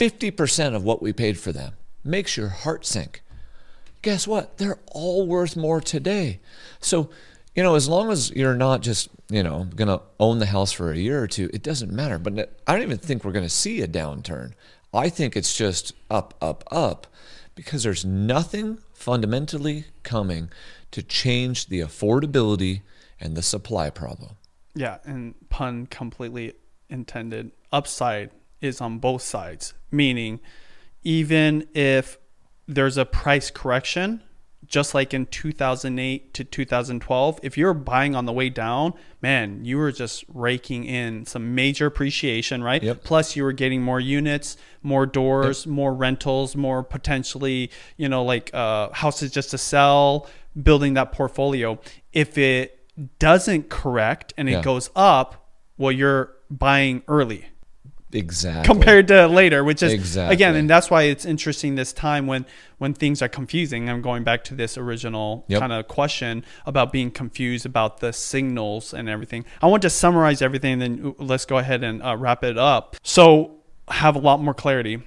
50% 0.00 0.74
of 0.74 0.84
what 0.84 1.02
we 1.02 1.12
paid 1.12 1.38
for 1.38 1.52
them. 1.52 1.72
Makes 2.04 2.36
your 2.36 2.48
heart 2.48 2.86
sink 2.86 3.22
guess 4.04 4.28
what? 4.28 4.58
They're 4.58 4.78
all 4.92 5.26
worth 5.26 5.56
more 5.56 5.80
today. 5.80 6.40
So, 6.80 7.10
you 7.54 7.62
know, 7.62 7.74
as 7.74 7.88
long 7.88 8.12
as 8.12 8.30
you're 8.30 8.54
not 8.54 8.82
just, 8.82 9.08
you 9.30 9.42
know, 9.42 9.66
going 9.74 9.88
to 9.88 10.02
own 10.20 10.38
the 10.38 10.46
house 10.46 10.72
for 10.72 10.92
a 10.92 10.96
year 10.96 11.22
or 11.22 11.26
two, 11.26 11.48
it 11.52 11.62
doesn't 11.62 11.90
matter. 11.90 12.18
But 12.18 12.60
I 12.66 12.74
don't 12.74 12.82
even 12.82 12.98
think 12.98 13.24
we're 13.24 13.32
going 13.32 13.46
to 13.46 13.50
see 13.50 13.80
a 13.80 13.88
downturn. 13.88 14.52
I 14.92 15.08
think 15.08 15.36
it's 15.36 15.56
just 15.56 15.94
up, 16.10 16.34
up, 16.40 16.64
up 16.70 17.06
because 17.54 17.82
there's 17.82 18.04
nothing 18.04 18.78
fundamentally 18.92 19.86
coming 20.02 20.50
to 20.90 21.02
change 21.02 21.66
the 21.66 21.80
affordability 21.80 22.82
and 23.18 23.36
the 23.36 23.42
supply 23.42 23.88
problem. 23.90 24.36
Yeah, 24.74 24.98
and 25.04 25.34
pun 25.48 25.86
completely 25.86 26.54
intended. 26.90 27.52
Upside 27.72 28.30
is 28.60 28.80
on 28.80 28.98
both 28.98 29.22
sides, 29.22 29.72
meaning 29.90 30.40
even 31.02 31.66
if 31.74 32.18
there's 32.66 32.96
a 32.96 33.04
price 33.04 33.50
correction, 33.50 34.22
just 34.66 34.94
like 34.94 35.12
in 35.12 35.26
2008 35.26 36.32
to 36.34 36.44
2012, 36.44 37.40
if 37.42 37.58
you're 37.58 37.74
buying 37.74 38.14
on 38.14 38.24
the 38.24 38.32
way 38.32 38.48
down, 38.48 38.94
man, 39.20 39.64
you 39.64 39.76
were 39.76 39.92
just 39.92 40.24
raking 40.32 40.84
in 40.84 41.26
some 41.26 41.54
major 41.54 41.86
appreciation, 41.86 42.62
right? 42.62 42.82
Yep. 42.82 43.04
Plus, 43.04 43.36
you 43.36 43.44
were 43.44 43.52
getting 43.52 43.82
more 43.82 44.00
units, 44.00 44.56
more 44.82 45.04
doors, 45.04 45.66
more 45.66 45.92
rentals, 45.94 46.56
more 46.56 46.82
potentially, 46.82 47.70
you 47.98 48.08
know, 48.08 48.24
like 48.24 48.50
uh, 48.54 48.88
houses 48.92 49.30
just 49.30 49.50
to 49.50 49.58
sell, 49.58 50.26
building 50.60 50.94
that 50.94 51.12
portfolio. 51.12 51.78
If 52.12 52.38
it 52.38 52.78
doesn't 53.18 53.68
correct 53.68 54.32
and 54.38 54.48
it 54.48 54.52
Yeah. 54.52 54.62
goes 54.62 54.88
up, 54.96 55.50
well, 55.76 55.92
you're 55.92 56.30
buying 56.50 57.02
early 57.08 57.46
Exactly. 58.14 58.64
compared 58.64 59.08
to 59.08 59.26
later, 59.26 59.64
which 59.64 59.82
is 59.82 59.92
Exactly. 59.92 60.34
again, 60.34 60.54
and 60.56 60.68
that's 60.70 60.90
why 60.90 61.02
it's 61.04 61.24
interesting 61.24 61.74
this 61.74 61.92
time 61.92 62.26
when 62.26 62.46
when 62.78 62.92
things 62.94 63.22
are 63.22 63.28
confusing. 63.28 63.88
I'm 63.88 64.02
going 64.02 64.24
back 64.24 64.44
to 64.44 64.54
this 64.54 64.76
original 64.76 65.44
Yep. 65.48 65.60
kind 65.60 65.72
of 65.72 65.88
question 65.88 66.44
about 66.66 66.92
being 66.92 67.10
confused 67.10 67.64
about 67.66 68.00
the 68.00 68.12
signals 68.12 68.92
and 68.92 69.08
everything. 69.08 69.44
I 69.62 69.66
want 69.66 69.82
to 69.82 69.90
summarize 69.90 70.42
everything, 70.42 70.78
then 70.80 71.14
let's 71.18 71.44
go 71.44 71.58
ahead 71.58 71.82
and 71.84 72.02
uh, 72.02 72.16
wrap 72.16 72.42
it 72.44 72.58
up. 72.58 72.96
So 73.02 73.56
have 73.88 74.16
a 74.16 74.18
lot 74.18 74.40
more 74.40 74.54
clarity. 74.54 75.02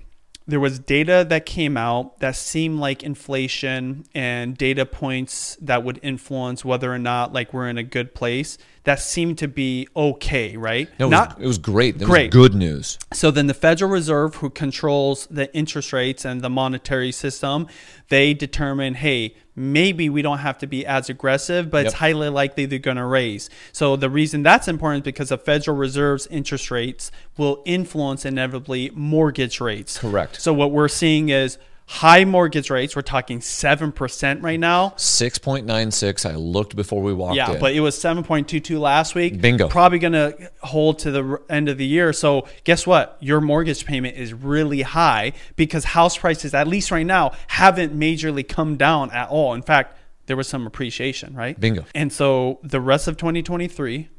There 0.50 0.62
was 0.62 0.80
data 0.80 1.26
that 1.28 1.46
came 1.46 1.76
out 1.76 2.20
that 2.20 2.38
seemed 2.38 2.80
like 2.80 3.04
inflation 3.04 4.06
and 4.15 4.58
data 4.58 4.86
points 4.86 5.58
that 5.62 5.84
would 5.84 6.00
influence 6.02 6.63
whether 6.63 6.91
or 6.93 6.98
not 6.98 7.34
like 7.34 7.54
we're 7.54 7.67
in 7.67 7.78
a 7.78 7.84
good 7.84 8.15
place. 8.15 8.58
That 8.88 9.02
seemed 9.02 9.38
to 9.39 9.50
be 9.50 9.86
okay, 9.97 10.56
right? 10.56 10.88
No, 10.97 11.08
it 11.08 11.10
was, 11.10 11.12
Not 11.12 11.41
it 11.41 11.45
was 11.45 11.58
great. 11.58 12.00
That 12.00 12.06
Great. 12.06 12.34
was 12.34 12.47
good 12.50 12.56
news. 12.56 12.97
so 13.12 13.32
then 13.32 13.47
the 13.47 13.54
Federal 13.54 13.91
Reserve, 13.91 14.36
who 14.36 14.50
controls 14.50 15.28
the 15.30 15.54
interest 15.54 15.91
rates 15.91 16.23
and 16.23 16.39
the 16.41 16.50
monetary 16.50 17.12
system, 17.12 17.67
they 18.08 18.34
determine, 18.34 18.93
hey, 18.93 19.36
maybe 19.58 20.10
we 20.10 20.21
don't 20.21 20.38
have 20.38 20.58
to 20.60 20.67
be 20.67 20.86
as 20.86 21.10
aggressive, 21.10 21.69
but 21.69 21.86
it's 21.86 21.95
highly 21.95 22.30
likely 22.30 22.65
they're 22.65 22.80
going 22.80 22.95
to 22.95 23.04
raise. 23.06 23.50
So 23.73 23.97
the 23.97 24.10
reason 24.10 24.41
that's 24.41 24.69
important 24.69 25.02
is 25.04 25.06
because 25.06 25.30
the 25.30 25.38
Federal 25.38 25.76
Reserve's 25.76 26.26
interest 26.28 26.71
rates 26.71 27.12
will 27.36 27.62
influence 27.65 28.23
inevitably 28.23 28.91
mortgage 28.95 29.60
rates. 29.60 29.97
Correct. 29.97 30.39
So 30.39 30.54
what 30.54 30.71
we're 30.71 30.88
seeing 30.88 31.28
is 31.28 31.58
high 31.89 32.26
mortgage 32.26 32.69
rates. 32.69 32.95
We're 32.95 33.02
talking 33.02 33.39
7% 33.39 34.43
right 34.43 34.60
now. 34.60 34.89
6.96. 34.97 36.30
I 36.30 36.36
looked 36.36 36.76
before 36.76 37.02
we 37.02 37.13
walked 37.13 37.38
Yeah, 37.38 37.54
in. 37.54 37.60
but 37.60 37.73
it 37.73 37.80
was 37.80 37.97
7.22 37.97 38.78
last 38.80 39.15
week. 39.15 39.39
Bingo. 39.39 39.69
Probably 39.69 39.97
going 39.97 40.13
to 40.13 40.52
hold 40.62 41.00
to 41.00 41.12
the 41.12 41.41
end 41.50 41.69
of 41.69 41.78
the 41.78 41.86
year. 41.86 42.12
So, 42.12 42.45
guess 42.65 42.86
what? 42.86 43.17
Your 43.21 43.39
mortgage 43.39 43.86
payment 43.86 44.17
is 44.17 44.34
really 44.34 44.82
high 44.82 45.32
because 45.56 45.86
house 45.86 46.17
prices, 46.17 46.54
at 46.54 46.67
least 46.67 46.91
right 46.91 47.06
now, 47.06 47.32
haven't 47.47 47.97
majorly 47.97 48.45
come 48.47 48.76
down 48.76 49.10
at 49.12 49.30
all. 49.30 49.54
In 49.54 49.62
fact, 49.62 49.97
there 50.26 50.36
was 50.36 50.50
some 50.50 50.67
appreciation, 50.67 51.34
right? 51.34 51.58
Bingo. 51.58 51.86
And 51.95 52.12
so, 52.12 52.60
the 52.63 52.82
rest 52.82 53.08
of 53.08 53.15
2023, 53.15 54.10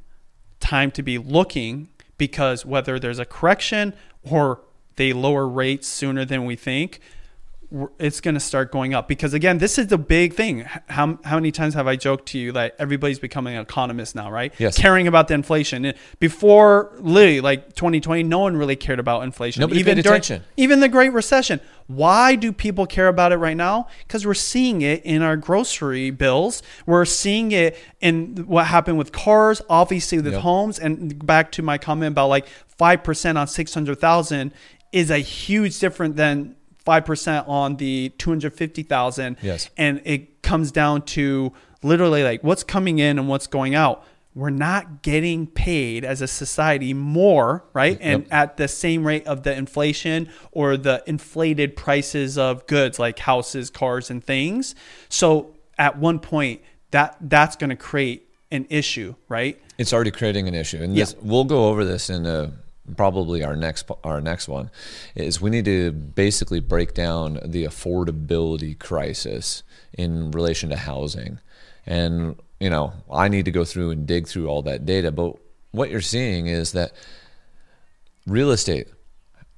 time 0.58 0.90
to 0.92 1.02
be 1.02 1.18
looking 1.18 1.90
because 2.16 2.64
whether 2.64 2.98
there's 2.98 3.18
a 3.18 3.26
correction 3.26 3.92
or 4.22 4.62
they 4.96 5.12
lower 5.12 5.46
rates 5.46 5.86
sooner 5.86 6.24
than 6.24 6.46
we 6.46 6.56
think, 6.56 6.98
it's 7.98 8.22
going 8.22 8.32
to 8.34 8.40
start 8.40 8.72
going 8.72 8.94
up. 8.94 9.08
Because 9.08 9.34
again 9.34 9.58
this 9.58 9.78
is 9.78 9.88
the 9.88 9.98
big 9.98 10.32
thing. 10.34 10.60
How, 10.88 11.18
how 11.24 11.36
many 11.36 11.52
times 11.52 11.74
have 11.74 11.86
i 11.86 11.96
joked 11.96 12.26
to 12.26 12.38
you 12.38 12.52
that 12.52 12.74
everybody's 12.78 13.18
becoming 13.18 13.54
an 13.56 13.62
economist 13.62 14.14
now 14.14 14.30
right? 14.30 14.54
Yes. 14.58 14.78
caring 14.78 15.06
about 15.06 15.28
the 15.28 15.34
inflation. 15.34 15.92
Before 16.18 16.92
literally 16.98 17.40
like 17.40 17.74
2020 17.74 18.22
no 18.22 18.38
one 18.38 18.56
really 18.56 18.76
cared 18.76 18.98
about 18.98 19.22
inflation. 19.22 19.60
Nobody 19.60 19.80
even 19.80 19.96
paid 19.96 20.02
during 20.02 20.18
attention. 20.20 20.44
even 20.56 20.80
the 20.80 20.88
great 20.88 21.12
recession. 21.12 21.60
Why 21.88 22.34
do 22.36 22.52
people 22.52 22.86
care 22.86 23.08
about 23.08 23.32
it 23.32 23.36
right 23.36 23.56
now? 23.56 23.88
Because 24.06 24.26
we're 24.26 24.34
seeing 24.34 24.82
it 24.82 25.04
in 25.04 25.22
our 25.22 25.36
grocery 25.36 26.10
bills. 26.10 26.62
We're 26.86 27.04
seeing 27.06 27.52
it 27.52 27.78
in 28.00 28.44
what 28.46 28.66
happened 28.66 28.98
with 28.98 29.12
cars 29.12 29.60
obviously 29.68 30.18
with 30.18 30.32
Yep. 30.32 30.42
homes. 30.42 30.78
And 30.78 31.24
back 31.26 31.52
to 31.52 31.62
my 31.62 31.76
comment 31.78 32.12
about 32.12 32.28
like 32.28 32.46
5% 32.80 33.36
on 33.36 33.46
600000 33.46 34.52
is 34.92 35.10
a 35.10 35.18
huge 35.18 35.78
different 35.80 36.16
than 36.16 36.54
5% 36.88 37.48
on 37.48 37.76
the 37.76 38.10
250,000 38.18 39.36
Yes. 39.42 39.68
and 39.76 40.00
it 40.04 40.42
comes 40.42 40.72
down 40.72 41.02
to 41.02 41.52
literally 41.82 42.24
like 42.24 42.42
what's 42.42 42.64
coming 42.64 42.98
in 42.98 43.18
and 43.18 43.28
what's 43.28 43.46
going 43.46 43.74
out 43.74 44.04
we're 44.38 44.50
not 44.50 45.02
getting 45.02 45.48
paid 45.48 46.04
as 46.04 46.22
a 46.22 46.28
society 46.28 46.94
more, 46.94 47.64
right? 47.72 47.98
And 48.00 48.22
yep. 48.22 48.32
at 48.32 48.56
the 48.56 48.68
same 48.68 49.04
rate 49.04 49.26
of 49.26 49.42
the 49.42 49.52
inflation 49.52 50.28
or 50.52 50.76
the 50.76 51.02
inflated 51.08 51.74
prices 51.74 52.38
of 52.38 52.64
goods 52.68 53.00
like 53.00 53.18
houses, 53.18 53.68
cars, 53.68 54.10
and 54.10 54.22
things. 54.22 54.76
So 55.08 55.56
at 55.76 55.98
one 55.98 56.20
point, 56.20 56.60
that 56.92 57.16
that's 57.20 57.56
going 57.56 57.70
to 57.70 57.76
create 57.76 58.30
an 58.52 58.66
issue, 58.70 59.16
right? 59.28 59.60
It's 59.76 59.92
already 59.92 60.12
creating 60.12 60.46
an 60.46 60.54
issue, 60.54 60.82
and 60.82 60.96
this, 60.96 61.14
yeah. 61.14 61.20
we'll 61.22 61.44
go 61.44 61.68
over 61.68 61.84
this 61.84 62.08
in 62.08 62.24
a, 62.24 62.52
probably 62.96 63.42
our 63.42 63.56
next 63.56 63.90
our 64.04 64.20
next 64.20 64.48
one. 64.48 64.70
Is 65.14 65.40
we 65.40 65.50
need 65.50 65.64
to 65.66 65.92
basically 65.92 66.60
break 66.60 66.94
down 66.94 67.38
the 67.44 67.64
affordability 67.64 68.78
crisis 68.78 69.62
in 69.92 70.30
relation 70.30 70.70
to 70.70 70.76
housing, 70.76 71.38
and 71.86 72.36
you 72.60 72.70
know 72.70 72.92
I 73.10 73.28
need 73.28 73.44
to 73.46 73.50
go 73.50 73.64
through 73.64 73.90
and 73.90 74.06
dig 74.06 74.26
through 74.26 74.48
all 74.48 74.62
that 74.62 74.86
data. 74.86 75.10
But 75.12 75.36
what 75.70 75.90
you're 75.90 76.00
seeing 76.00 76.46
is 76.46 76.72
that 76.72 76.92
real 78.26 78.50
estate. 78.50 78.88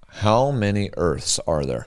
How 0.08 0.50
many 0.50 0.90
Earths 0.96 1.38
are 1.46 1.64
there? 1.64 1.86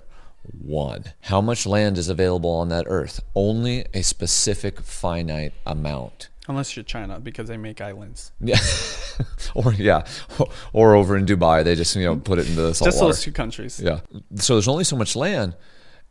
One. 0.61 1.05
How 1.21 1.41
much 1.41 1.65
land 1.65 1.97
is 1.97 2.09
available 2.09 2.49
on 2.49 2.69
that 2.69 2.85
Earth? 2.87 3.21
Only 3.35 3.85
a 3.93 4.01
specific 4.01 4.79
finite 4.81 5.53
amount. 5.65 6.29
Unless 6.47 6.75
you're 6.75 6.83
China, 6.83 7.19
because 7.19 7.47
they 7.47 7.55
make 7.55 7.79
islands. 7.79 8.31
Yeah, 8.41 8.59
or 9.55 9.73
yeah, 9.73 10.05
or 10.73 10.95
over 10.95 11.15
in 11.15 11.25
Dubai, 11.25 11.63
they 11.63 11.75
just 11.75 11.95
you 11.95 12.03
know 12.03 12.17
put 12.17 12.39
it 12.39 12.49
into 12.49 12.61
the 12.61 12.73
salt 12.73 12.87
Just 12.87 12.97
water. 13.01 13.13
those 13.13 13.21
two 13.21 13.31
countries. 13.31 13.79
Yeah. 13.79 14.01
So 14.35 14.55
there's 14.55 14.67
only 14.67 14.83
so 14.83 14.97
much 14.97 15.15
land, 15.15 15.55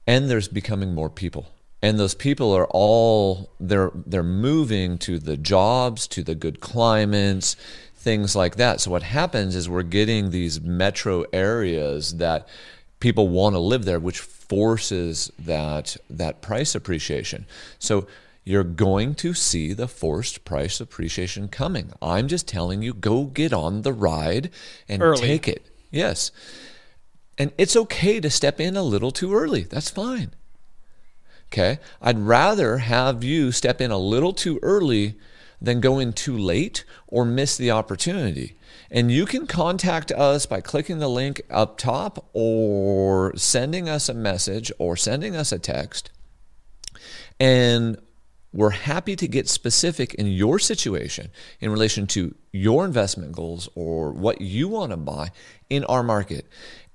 and 0.06 0.30
there's 0.30 0.48
becoming 0.48 0.94
more 0.94 1.10
people, 1.10 1.52
and 1.82 1.98
those 1.98 2.14
people 2.14 2.52
are 2.52 2.66
all 2.70 3.50
they're 3.60 3.90
they're 4.06 4.22
moving 4.22 4.96
to 4.98 5.18
the 5.18 5.36
jobs, 5.36 6.06
to 6.08 6.22
the 6.22 6.34
good 6.34 6.60
climates, 6.60 7.56
things 7.94 8.34
like 8.34 8.56
that. 8.56 8.80
So 8.80 8.90
what 8.90 9.02
happens 9.02 9.54
is 9.54 9.68
we're 9.68 9.82
getting 9.82 10.30
these 10.30 10.60
metro 10.62 11.24
areas 11.32 12.16
that 12.16 12.48
people 13.00 13.28
want 13.28 13.54
to 13.54 13.58
live 13.58 13.84
there, 13.84 14.00
which 14.00 14.20
forces 14.20 15.30
that 15.38 15.96
that 16.08 16.40
price 16.40 16.74
appreciation. 16.74 17.44
So 17.78 18.06
you're 18.44 18.64
going 18.64 19.14
to 19.16 19.34
see 19.34 19.72
the 19.72 19.88
forced 19.88 20.44
price 20.44 20.80
appreciation 20.80 21.48
coming. 21.48 21.92
I'm 22.02 22.28
just 22.28 22.48
telling 22.48 22.82
you, 22.82 22.92
go 22.92 23.24
get 23.24 23.52
on 23.52 23.82
the 23.82 23.92
ride 23.92 24.50
and 24.88 25.02
early. 25.02 25.20
take 25.20 25.48
it. 25.48 25.64
Yes. 25.90 26.32
And 27.38 27.52
it's 27.56 27.76
okay 27.76 28.20
to 28.20 28.30
step 28.30 28.60
in 28.60 28.76
a 28.76 28.82
little 28.82 29.10
too 29.10 29.34
early. 29.34 29.62
That's 29.62 29.90
fine. 29.90 30.32
Okay. 31.52 31.78
I'd 32.00 32.18
rather 32.18 32.78
have 32.78 33.22
you 33.22 33.52
step 33.52 33.80
in 33.80 33.90
a 33.90 33.98
little 33.98 34.32
too 34.32 34.58
early 34.62 35.16
than 35.60 35.80
go 35.80 35.98
in 35.98 36.12
too 36.12 36.36
late 36.36 36.84
or 37.06 37.24
miss 37.24 37.56
the 37.56 37.70
opportunity. 37.70 38.56
And 38.90 39.10
you 39.10 39.24
can 39.24 39.46
contact 39.46 40.10
us 40.10 40.46
by 40.46 40.60
clicking 40.60 40.98
the 40.98 41.08
link 41.08 41.40
up 41.48 41.78
top 41.78 42.28
or 42.32 43.34
sending 43.36 43.88
us 43.88 44.08
a 44.08 44.14
message 44.14 44.72
or 44.78 44.96
sending 44.96 45.36
us 45.36 45.52
a 45.52 45.58
text. 45.58 46.10
And 47.38 47.98
we're 48.52 48.70
happy 48.70 49.16
to 49.16 49.26
get 49.26 49.48
specific 49.48 50.14
in 50.14 50.26
your 50.26 50.58
situation 50.58 51.30
in 51.60 51.70
relation 51.70 52.06
to 52.08 52.34
your 52.52 52.84
investment 52.84 53.32
goals 53.32 53.68
or 53.74 54.12
what 54.12 54.40
you 54.40 54.68
want 54.68 54.90
to 54.90 54.96
buy 54.96 55.30
in 55.70 55.84
our 55.84 56.02
market. 56.02 56.46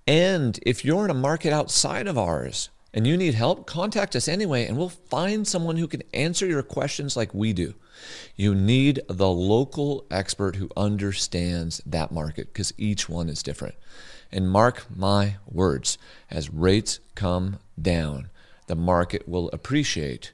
And 0.06 0.60
if 0.62 0.86
you're 0.86 1.06
in 1.06 1.12
a 1.12 1.15
market 1.15 1.52
outside 1.52 2.08
of 2.08 2.17
ours 2.17 2.70
and 2.93 3.06
you 3.06 3.17
need 3.17 3.34
help, 3.34 3.65
contact 3.65 4.15
us 4.15 4.28
anyway, 4.28 4.65
and 4.65 4.78
we'll 4.78 4.89
find 4.89 5.48
someone 5.48 5.78
who 5.78 5.88
can 5.88 6.04
answer 6.13 6.46
your 6.46 6.63
questions 6.63 7.17
like 7.17 7.34
we 7.34 7.54
do. 7.54 7.74
You 8.36 8.54
need 8.54 9.02
the 9.10 9.30
local 9.30 10.06
expert 10.12 10.56
who 10.56 10.70
understands 10.78 11.82
that 11.86 12.12
market 12.12 12.54
because 12.54 12.74
each 12.78 13.10
one 13.10 13.30
is 13.30 13.43
different. 13.43 13.76
And 14.32 14.50
mark 14.50 14.86
my 14.96 15.38
words 15.48 15.98
as 16.30 16.50
rates 16.50 17.00
come 17.15 17.60
down, 17.82 18.30
the 18.67 18.76
market 18.76 19.28
will 19.28 19.50
appreciate 19.52 20.34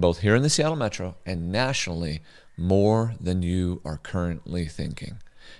both 0.00 0.20
here 0.20 0.34
in 0.34 0.42
the 0.42 0.50
Seattle 0.50 0.76
Metro 0.76 1.16
and 1.26 1.50
nationally, 1.52 2.20
more 2.56 3.14
than 3.20 3.42
you 3.42 3.80
are 3.84 3.98
currently 3.98 4.66
thinking 4.66 5.18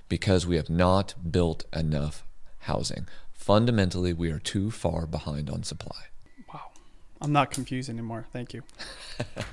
because 0.08 0.46
we 0.46 0.56
have 0.56 0.68
not 0.68 1.14
built 1.30 1.64
enough 1.74 2.24
housing. 2.60 3.06
Fundamentally, 3.32 4.12
we 4.12 4.30
are 4.30 4.38
too 4.38 4.70
far 4.70 5.06
behind 5.06 5.48
on 5.48 5.62
supply. 5.62 6.06
Wow. 6.52 6.70
I'm 7.20 7.32
not 7.32 7.50
confused 7.50 7.88
anymore. 7.88 8.26
Thank 8.32 8.52
you. 8.52 8.62